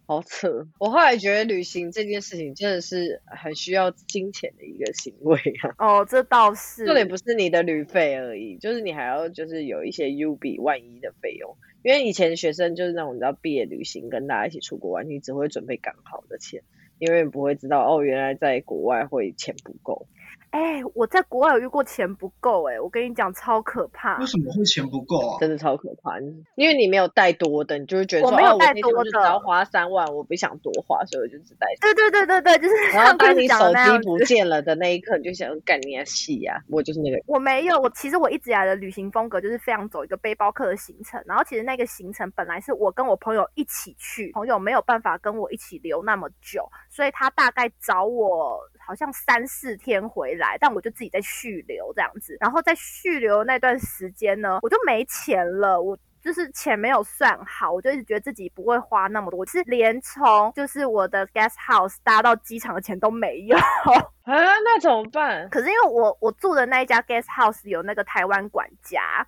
[0.05, 0.67] 好扯。
[0.79, 5.75] 我后来觉得旅行这件事情真的是很需要金钱的一个行为啊。
[5.79, 11.55] 哦，这倒是，重点不是你的旅费而已，就是你还要就是有一些 U 比万一的费用。
[11.83, 16.61] 因为以前学生就是那种你知道毕业旅行跟大家一起出国玩，你只会准备刚好的钱，
[16.99, 20.07] 因为不会知道哦原来在国外会钱不够。
[20.52, 24.26] 哎、我在国外有遇过钱不够哎、我跟你讲超可怕为。
[24.26, 25.38] 什么会钱不够啊？
[25.39, 26.20] 真的超可怕，
[26.56, 34.06] 因为你没有带多的，你就会觉得我我没有带多的就只要花三万，我不想多花，所以我就只带对对对对对，就是然后当你手机。
[34.06, 37.24] 不见了的那一刻，你就想干你啊戏呀、我就是那个人。
[37.28, 55.97] 我没有，我其实我一直以来的旅行风格就是非常走一个背包客的行程，然后其实那个行程本来是我跟我朋友一起去，朋友没有办法跟我一起留那么久，所以他大概找我好像三四天回来，但我就自己在续留这样子，然后在续留那段时间呢，我就没钱了，我。
[56.23, 63.57] 就是钱没有算好，我就一直觉得自己不会花那么多，我是连从就是我的 guest house 搭到机场的钱都没有。
[64.21, 65.49] 啊，那怎么办？
[65.49, 69.25] 可是因为我我住的那一家 guest house 有那个台湾管家，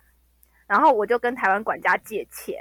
[0.68, 2.56] 然后我就跟台湾管家借钱，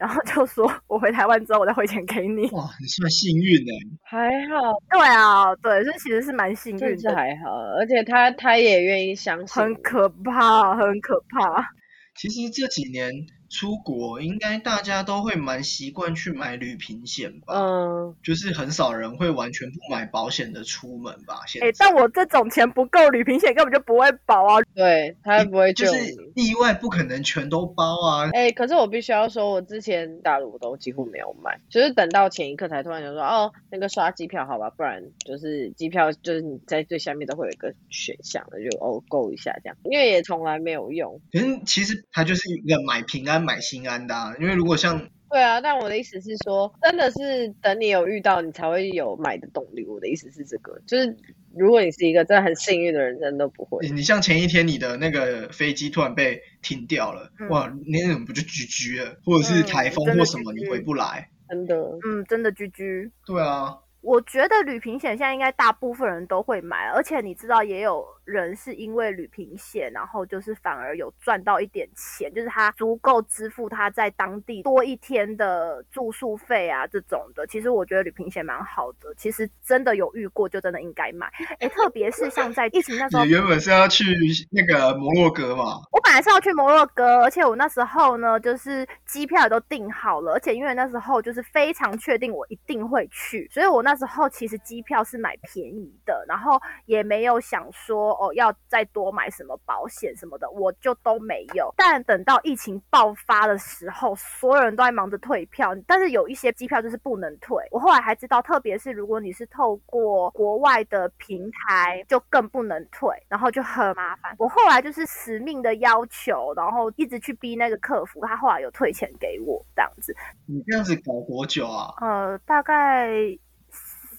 [0.00, 2.48] 然后就说我回台湾之后我再汇钱给你。
[2.52, 11.68] 哇，你算幸运哎、还好，对啊，对，这其实是蛮幸运的，还好，而且他他也愿意相信，很可怕，很可怕。
[12.16, 13.10] 其实这几年
[13.48, 21.40] 出国，应该大家都会蛮习惯去买旅平险吧，嗯，就是很少人会完全不买保险的出门吧。
[21.46, 24.60] 现哎、在但我这种钱不够，旅平险根本就不会保啊。
[24.74, 26.44] 对他不会救就是你。
[26.44, 28.30] 意外不可能全都包啊。
[28.32, 41.20] 哎、可是我必须要说，我之前大陆都几乎没有买，就是等到前一刻才突然想说，哦，那个刷机票好吧，不然就是机票就是你在最下面都会有一个选项的，就哦购一下这样，因为也从来没有用。
[41.32, 49.86] 可是其实它就是一个买平安买心安的、啊，因为如果像对啊，但我的意思是说，真的是等你有遇到，你才会有买的动力。
[49.86, 51.16] 我的意思是这个，就是
[51.54, 53.86] 如果你是一个真的很幸运的人，真的都不会。
[53.86, 61.28] 你你像前一天你的那个飞机突然被停掉了，嗯哇，那种不就 GG 了，或者是嗯台风或什么你回不来。
[61.48, 63.10] 真的，嗯，真的居居。
[63.26, 77.46] 对啊，我觉得旅平险现在应该大部分人都会买，而且你知道也有人是因为旅平险，然后就是反而有赚到一点钱，就是他足够支付他在当地多一天的住宿费啊这种的。
[77.46, 81.30] 其实我觉得旅平险蛮好的，其实真的有遇过就真的应该买。
[81.58, 84.04] 诶，特别是像在疫情那时候你，原本是要去
[84.50, 85.80] 那个摩洛哥嘛？
[85.92, 101.72] 我本来是要去摩洛哥，而且我那时候呢，就是机票也都订好了，而且因为那时候就是非常确定我一定会去，所以我那时候其实机票是买便宜的，然后也没有想说哦要再多买什么保险什么的，我就都没有。
[101.76, 107.56] 但等到疫情爆发的时候，所有人都在忙着退票，但是有一些机票就是不能退。
[107.70, 114.34] 我后来还知道，特别是如果你是透过国外的平台，就更不能退，然后就很麻烦。
[114.38, 120.14] 我后来就是死命的要求，然后一直去逼那个客服，他后来有退钱给我这样子。
[120.46, 121.94] 你这样子搞多久啊？
[122.00, 123.08] 呃，大概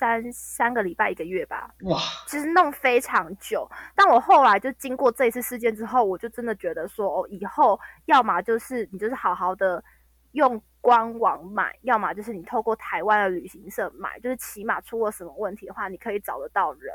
[0.02, 1.70] 三三个礼拜一个月吧。
[1.84, 9.84] 哇，其实弄非常久，但我后来就经过这一次事件之后，我就真的觉得说，哦，以后要么就是你就是好好的
[10.32, 16.91] 用官网买，要么就是你透过台湾的旅行社买，就是起码出了什么问题的话，你可以找得到人。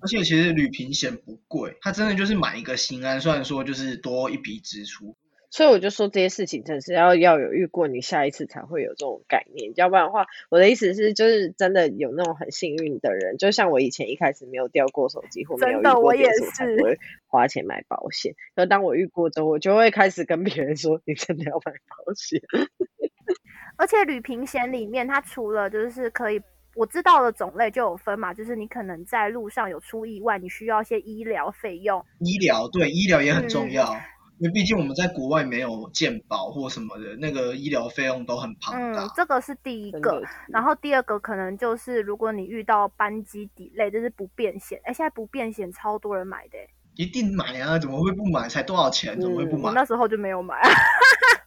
[0.00, 5.14] 而且其实旅平险不贵，它真的就是买一个心安，虽然说就是多一笔支出。
[5.52, 18.34] 所以我就说这些事情真的是要要有遇过，你下一次才会有这种概念，要不然的话，我的意思是，就是真的有那种很幸运的人，就像我以前一开始没有掉过手机或没有遇真的我也过才会花钱买保险。
[18.56, 22.40] 可当我遇过之后，我就会开始跟别人说，你真的要买保险。
[23.76, 26.40] 而且旅平险里面，它除了就是可以
[26.74, 33.96] 我知道的种类就有分嘛，就是你可能在路上有出意外，你需要一些医疗费用，医疗对医疗也很重嗯要，
[34.42, 40.20] 因为毕竟我们在国外没有健保或什么的，那个医疗费用都很庞嗯大。，这个是第一个。
[40.48, 48.48] 然后第二个可能就是，如果你遇到班机 delay，就是不变险，哎，现在不变险超多人买的诶，一定买啊，怎么会不买？
[48.48, 49.14] 才多少钱？
[49.20, 49.68] 怎么会不嗯买？
[49.68, 50.60] 我那时候就没有买。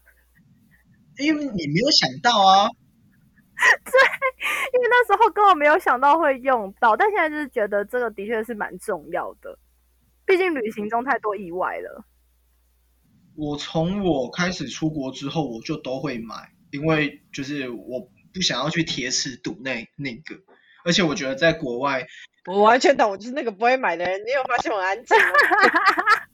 [1.20, 2.70] 因为你没有想到啊。
[3.84, 3.92] 对
[4.74, 9.60] 因为那时候根本没有想到会用到，但现在就是觉得这个的确是蛮重要的，
[10.26, 12.06] 毕竟旅行中太多意外了。
[13.36, 20.36] 我从我开始出国之后，我就都会买，因为就是我不想要去铁齿赌那那个，
[20.84, 22.06] 而且我觉得在国外，
[22.46, 24.22] 我完全懂，我就是那个不会买的人。
[24.22, 25.34] 你有发现我很安静吗？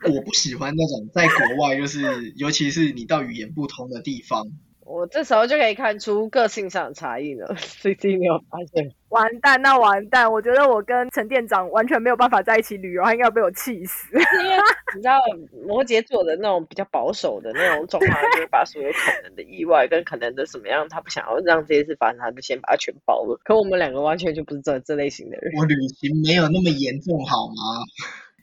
[0.13, 4.47] 我不喜欢那种在国外就是，尤其是你到语言不通的地方，
[4.83, 7.53] 我这时候就可以看出个性上的差异了。
[7.57, 8.91] C C 没有发现？
[9.09, 10.31] 完蛋，那完蛋！
[10.31, 14.07] 我觉得我跟陈店长完全没有办法在一起旅游，他应该要被我气死。
[14.13, 14.55] 因为
[14.95, 15.19] 你知道
[15.65, 23.39] 摩羯座的那种比较保守的那种状况，就是把所有可能的意外跟可能的什么样，他不想要让这些事发生，他就先把它全包了。
[23.43, 25.53] 可我们两个完全就不是这这类型的人。
[25.57, 27.53] 我旅行没有那么严重，好吗？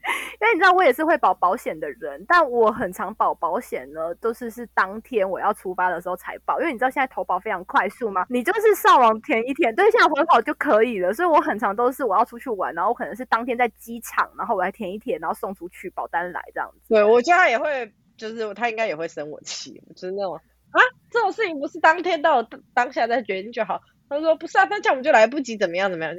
[0.41, 6.59] 因为你知道我也是会保保险的人，但我很常保保险呢，都是是当天我要出发的时候才保。
[6.61, 8.25] 因为你知道现在投保非常快速嘛？
[8.29, 11.13] 你就是上网填一填，对，现在回保就可以了。
[11.13, 16.89] 所以我很常都是我要出去玩，然后可能是当天在机场，然后我来填一填，然后送出去保单来这样子。
[16.89, 20.35] 对，我觉得他也会，就是他应该也会生我气，就是那种
[20.71, 20.81] 啊，
[21.11, 22.43] 这种事情不是当天到
[22.75, 23.81] 当下再决定就好。
[24.09, 26.15] 他说不是啊，那这样我们就来不及，怎么样怎么样？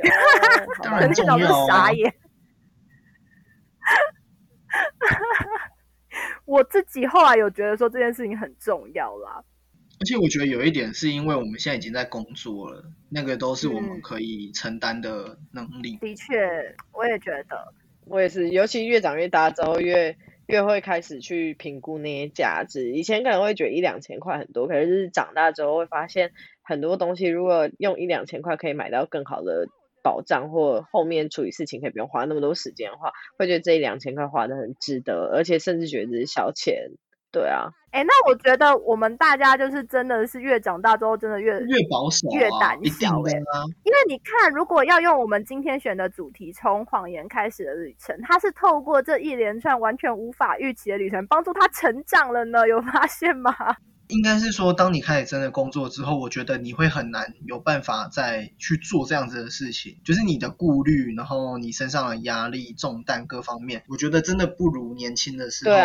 [0.83, 1.67] 当然重要啊。
[1.67, 2.13] 傻眼。
[6.45, 9.43] 我自己后来有觉得说这件事情很重要啦，
[9.99, 15.97] 而且我觉得有一点是因为我们现在已经在工作了，那个都是我们可以承担的能力。
[15.97, 17.73] 的确，我也觉得，
[18.05, 20.17] 我也是，尤其越长越大之后，越
[20.47, 22.91] 越会开始去评估那些价值。
[22.91, 26.31] 以前可能会觉得一两千块很多，可是长大之后会发现
[26.63, 29.67] 很多东西，如果用一两千块可以买到更好的。
[30.09, 36.93] 保障或后面处理事情可以不用花那么多时间的话，会觉得这一两千块花的很值得，而且甚至觉得是小钱。
[37.31, 43.33] 对啊，哎，那我觉得我们大家就是真的是越长大之后，真的越越保守、越胆小哎。
[43.83, 52.67] 因为你看，如果要用我们今天选的主题，从谎言开始的旅程，它是透过这一连串完全无法预期的旅程，帮助他成长了呢？
[52.67, 53.53] 有发现吗？
[54.09, 59.97] 应该是说，当你开始真的工作之后，我觉得你会很难有办法再去做这样子的事情。
[60.03, 65.75] 就是你的顾虑，然后你身上的压力重担各方面，我觉得真的不如年轻的时候。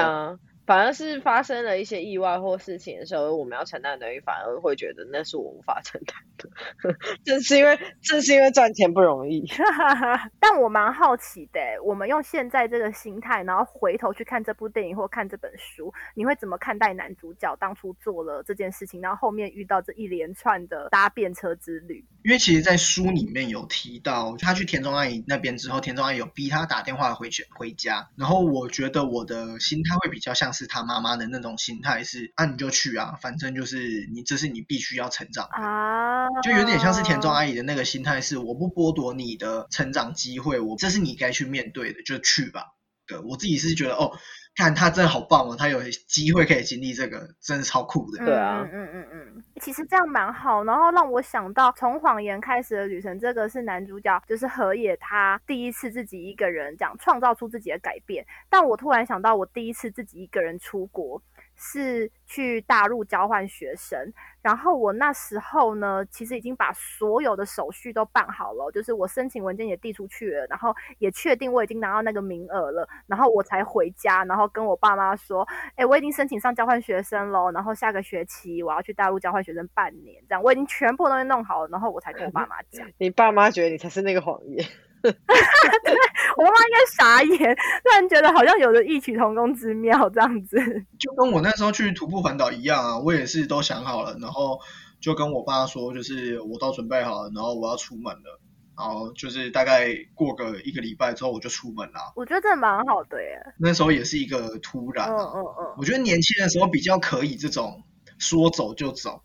[0.67, 6.49] 反而是发生了一些意外或事情的时候，我们要承担的，反而会觉得那是我无法承担的。
[7.25, 9.45] 正是因为正是因为赚钱不容易。
[10.41, 22.05] 但我蛮好奇的，我们用现在这个心态，然后回头去看这部电影或看这本书，你会怎么看待男主角当初做了这件事情，然后后面遇到这一连串的搭便车之旅？
[22.25, 28.09] 因为其实，在书里面有提到，他去田中阿姨那边之后，田中阿姨有逼他打电话回去回家。
[28.17, 42.63] 然后我觉得我的心态会比较像是他妈妈的那种心态，是啊你就去啊，反正就是你这是你必须要成长啊，就有点像是田中阿姨的那个心态，是我不剥夺你的成长机会，我这是你该去面对的，就去吧。
[43.07, 44.17] 对我自己是觉得哦。
[44.57, 48.25] 看他真的好棒哦，他有机会可以经历这个，真的超酷的。
[48.25, 58.25] 对啊，嗯嗯嗯，其实这样蛮好，然后让我想到从谎言开始的旅程，这个是男主角就是河野他第一次自己一个人这样创造出自己的改变。
[58.49, 61.21] 但我突然想到，我第一次自己一个人出国。
[61.57, 75.47] 是去大陆交换学生，然后我那时候呢，其实已经把所有的手续都办好了，就是我申请文件也递出去了，然后也确定我已经拿到那个名额了，然后我才回家，然后跟我爸妈说，
[75.77, 82.87] 哎，我已经申请上交换学生喽，然后下个学期我要去大陆交换学生半年，这样我已经全部东西弄好了，然后我才跟我爸妈讲。
[82.99, 84.65] 你爸妈觉得你才是那个谎言。
[86.37, 90.57] 我妈妈应该傻眼，突然觉得好像有着异曲同工之妙这样子。
[90.99, 94.59] 就跟我那时候去徒步环岛一样啊，我也是都想好了，然后
[95.01, 98.41] 就跟我爸说，就是我都准备好了，然后我要出门了，
[98.77, 102.13] 然后就是大概过个一个礼拜之后我就出门了。
[102.17, 103.39] 我觉得这蛮好的耶。
[103.59, 105.75] 那时候也是一个突然，嗯嗯嗯。
[105.79, 107.83] 我觉得年轻的时候比较可以这种
[108.19, 109.23] 说走就走。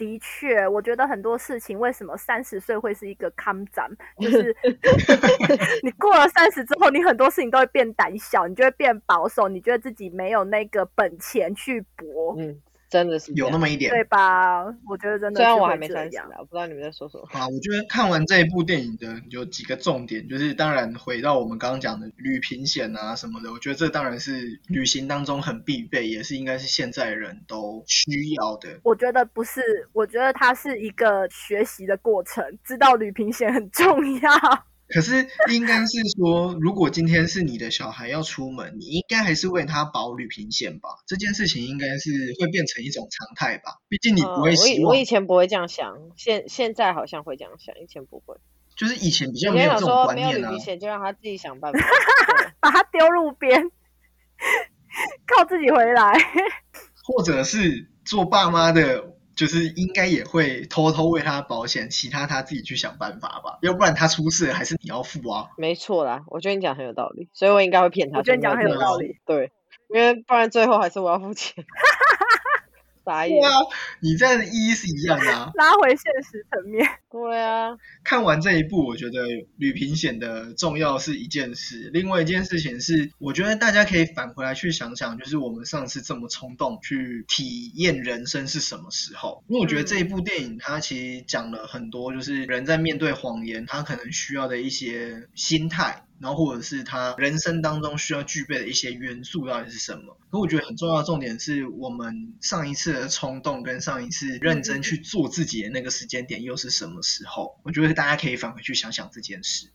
[0.00, 3.86] 的确，我觉得很多事情为什么三十岁会是一个康展，
[4.18, 4.56] 就 是
[5.84, 12.34] 你过了三十之后，你很多事情都会变胆小，你就会变保守，你觉得自己没有那个本钱去搏。
[12.38, 12.58] 嗯。
[12.90, 14.64] 真的是有那么一点，对吧？
[14.88, 15.38] 我觉得真的。
[15.38, 17.26] 虽然我还没三十啊，我不知道你们在说什么。
[17.32, 28.80] 啊，我觉得看完这一部电影的有几个重点，就是当然回到我们刚刚讲的旅平险啊什么的，我觉得这当然是旅行当中很必备，也是应该是现在人都需要的。
[28.82, 29.62] 我觉得不是，
[29.92, 34.30] 我觉得它是一个学习的过程，知道旅平险很重要。
[34.92, 40.88] 可是应该是说，如果今天是你的小孩要出门，你应该还是为他保旅行险吧？
[41.06, 42.10] 这件事情应该是
[42.40, 43.78] 会变成一种常态吧？
[43.88, 44.90] 毕竟你不会希望。
[44.90, 48.36] 我以前不会这样想，现现在好像会这样想，以前不会。
[48.76, 50.32] 就是以前比较没有这种观念啊。
[50.32, 51.78] 没有旅行险，就让他自己想办法，
[52.60, 53.62] 把他丢路边，
[55.26, 56.12] 靠自己回来。
[57.04, 59.14] 或者是做爸妈的。
[59.40, 65.48] 就是应该也会偷偷为他保险，其他他自己去想办法吧，要不然他出事还是你要付啊。
[65.56, 68.18] 没错啦，我觉得你讲很有道理，所以我应该会骗他。
[68.18, 69.50] 我觉得你讲很有道理，对，
[69.94, 71.64] 因为不然最后还是我要付钱。
[73.10, 73.40] 傻眼。
[73.40, 73.58] 对啊，
[74.00, 75.50] 你这样的意义是一样的啊。
[75.58, 76.86] 拉回现实层面。
[77.10, 79.18] 对啊， 看完这一部，我觉得
[79.56, 89.42] 旅平险的重要是一件事，另外一件事情是，我觉得大家可以返回来去想想，就是我们上次这么冲动去体验人生是什么时候？
[89.48, 96.04] 因为我觉得这一部电影它其实讲了很多，就是人在面对谎言，他可能需要的一些心态。
[96.20, 100.16] 然后或者是他人生当中需要具备的一些元素到底是什么？
[100.30, 107.58] 可我觉得很重要的重点是我们上一次的冲动跟上一次认真去做自己的那个时间点又是什么时候？
[107.64, 109.68] 我觉得大家可以返回去想想这件事。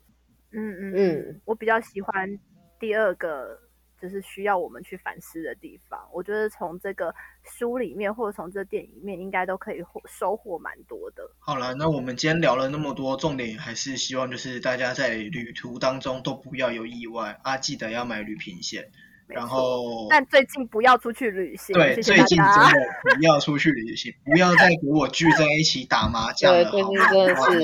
[0.52, 2.40] 嗯嗯嗯，我比较喜欢
[2.80, 3.65] 第二个。
[4.06, 6.00] 就是需要我们去反思的地方。
[6.14, 11.24] 我觉得从这个书里面，或者从这电影里面，应该都可以获收获蛮多的。
[11.40, 18.92] 好了，那我们今天聊了那么多，重点还是希望就是大家在旅途当中都不要有意外啊，记得要买旅行险。
[19.28, 21.74] 然后，但最近不要出去旅行。
[21.74, 22.72] 对，最近真的
[23.18, 26.64] 不要出去旅行，不要再给我聚在一起打麻将了。
[26.70, 27.60] 最近真的是，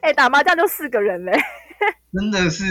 [0.00, 1.32] 哎，打麻将就四个人嘞，
[2.10, 2.64] 真的是。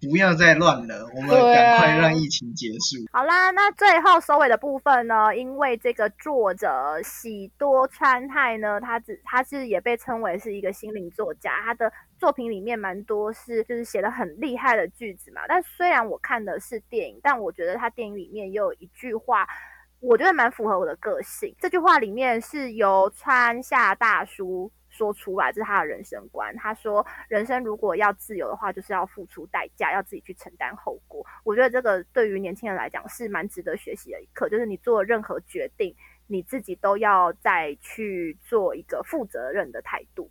[0.00, 3.04] 不要再乱了，我们赶快让疫情结束。
[3.12, 5.34] 好啦，那最后收尾的部分呢？
[5.36, 15.42] 因为这个作者喜多川太呢，他只他是也被称为是一个心灵作家，他的作品里面蛮多是就是写的很厉害的句子嘛。
[15.48, 19.48] 但虽然我看的是电影，但我觉得他电影里面也有一句话，
[20.00, 21.52] 我觉得蛮符合我的个性。
[21.58, 24.70] 这句话里面是由川下大叔。
[24.98, 26.52] 说出来，这是他的人生观。
[26.56, 31.24] 他说，人生如果要自由的话，就是要付出代价，要自己去承担后果。
[31.44, 35.94] 我觉得这个对于年轻人来讲是蛮值得学习的一课，就是你做任何决定，
[36.26, 40.28] 你自己都要再去做一个负责任的态度。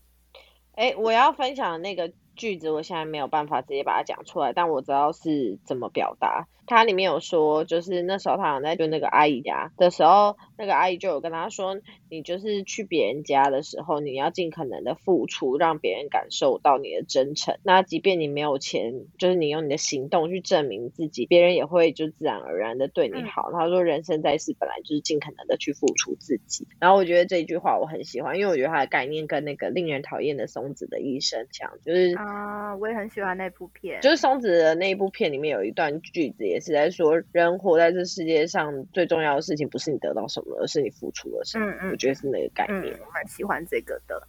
[0.76, 6.48] 哎，我要分享那个句子，我现在没有办法直接把它讲出来，但我知道是怎么表达。
[6.70, 11.80] 它里面有说，就是那时候他好像在就那个阿姨家的时候，那个阿姨就有跟他说，
[12.10, 17.58] 你就是去别人家的时候，你要尽可能的付出，让别人感受到你的真诚。
[17.64, 23.50] 那即便你没有钱，就是你用你的行动去证明自己，别人也会就自然而然的对你好。
[23.54, 26.68] 他说，人生在世本来就是尽可能的去付出自己。
[26.82, 36.60] 然后我觉得这句话我很喜欢，因为我觉得它的概念跟那个令人讨厌的松子的一生像，就是啊，我也很喜欢那部片，就是松子的那一部片里面有一段句子也。
[36.60, 41.66] 是在说，人活在这世界上最重要的事情，不是你得到什么，而是你付出了什么。
[41.66, 44.28] 嗯嗯，我觉得是那个概念，我蛮喜欢这个的。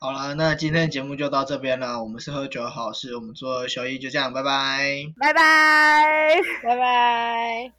[0.00, 2.02] 好了，那今天的节目就到这边了。
[2.02, 7.70] 我们是喝酒好事，我们做小一就这样，拜拜，拜拜，拜拜。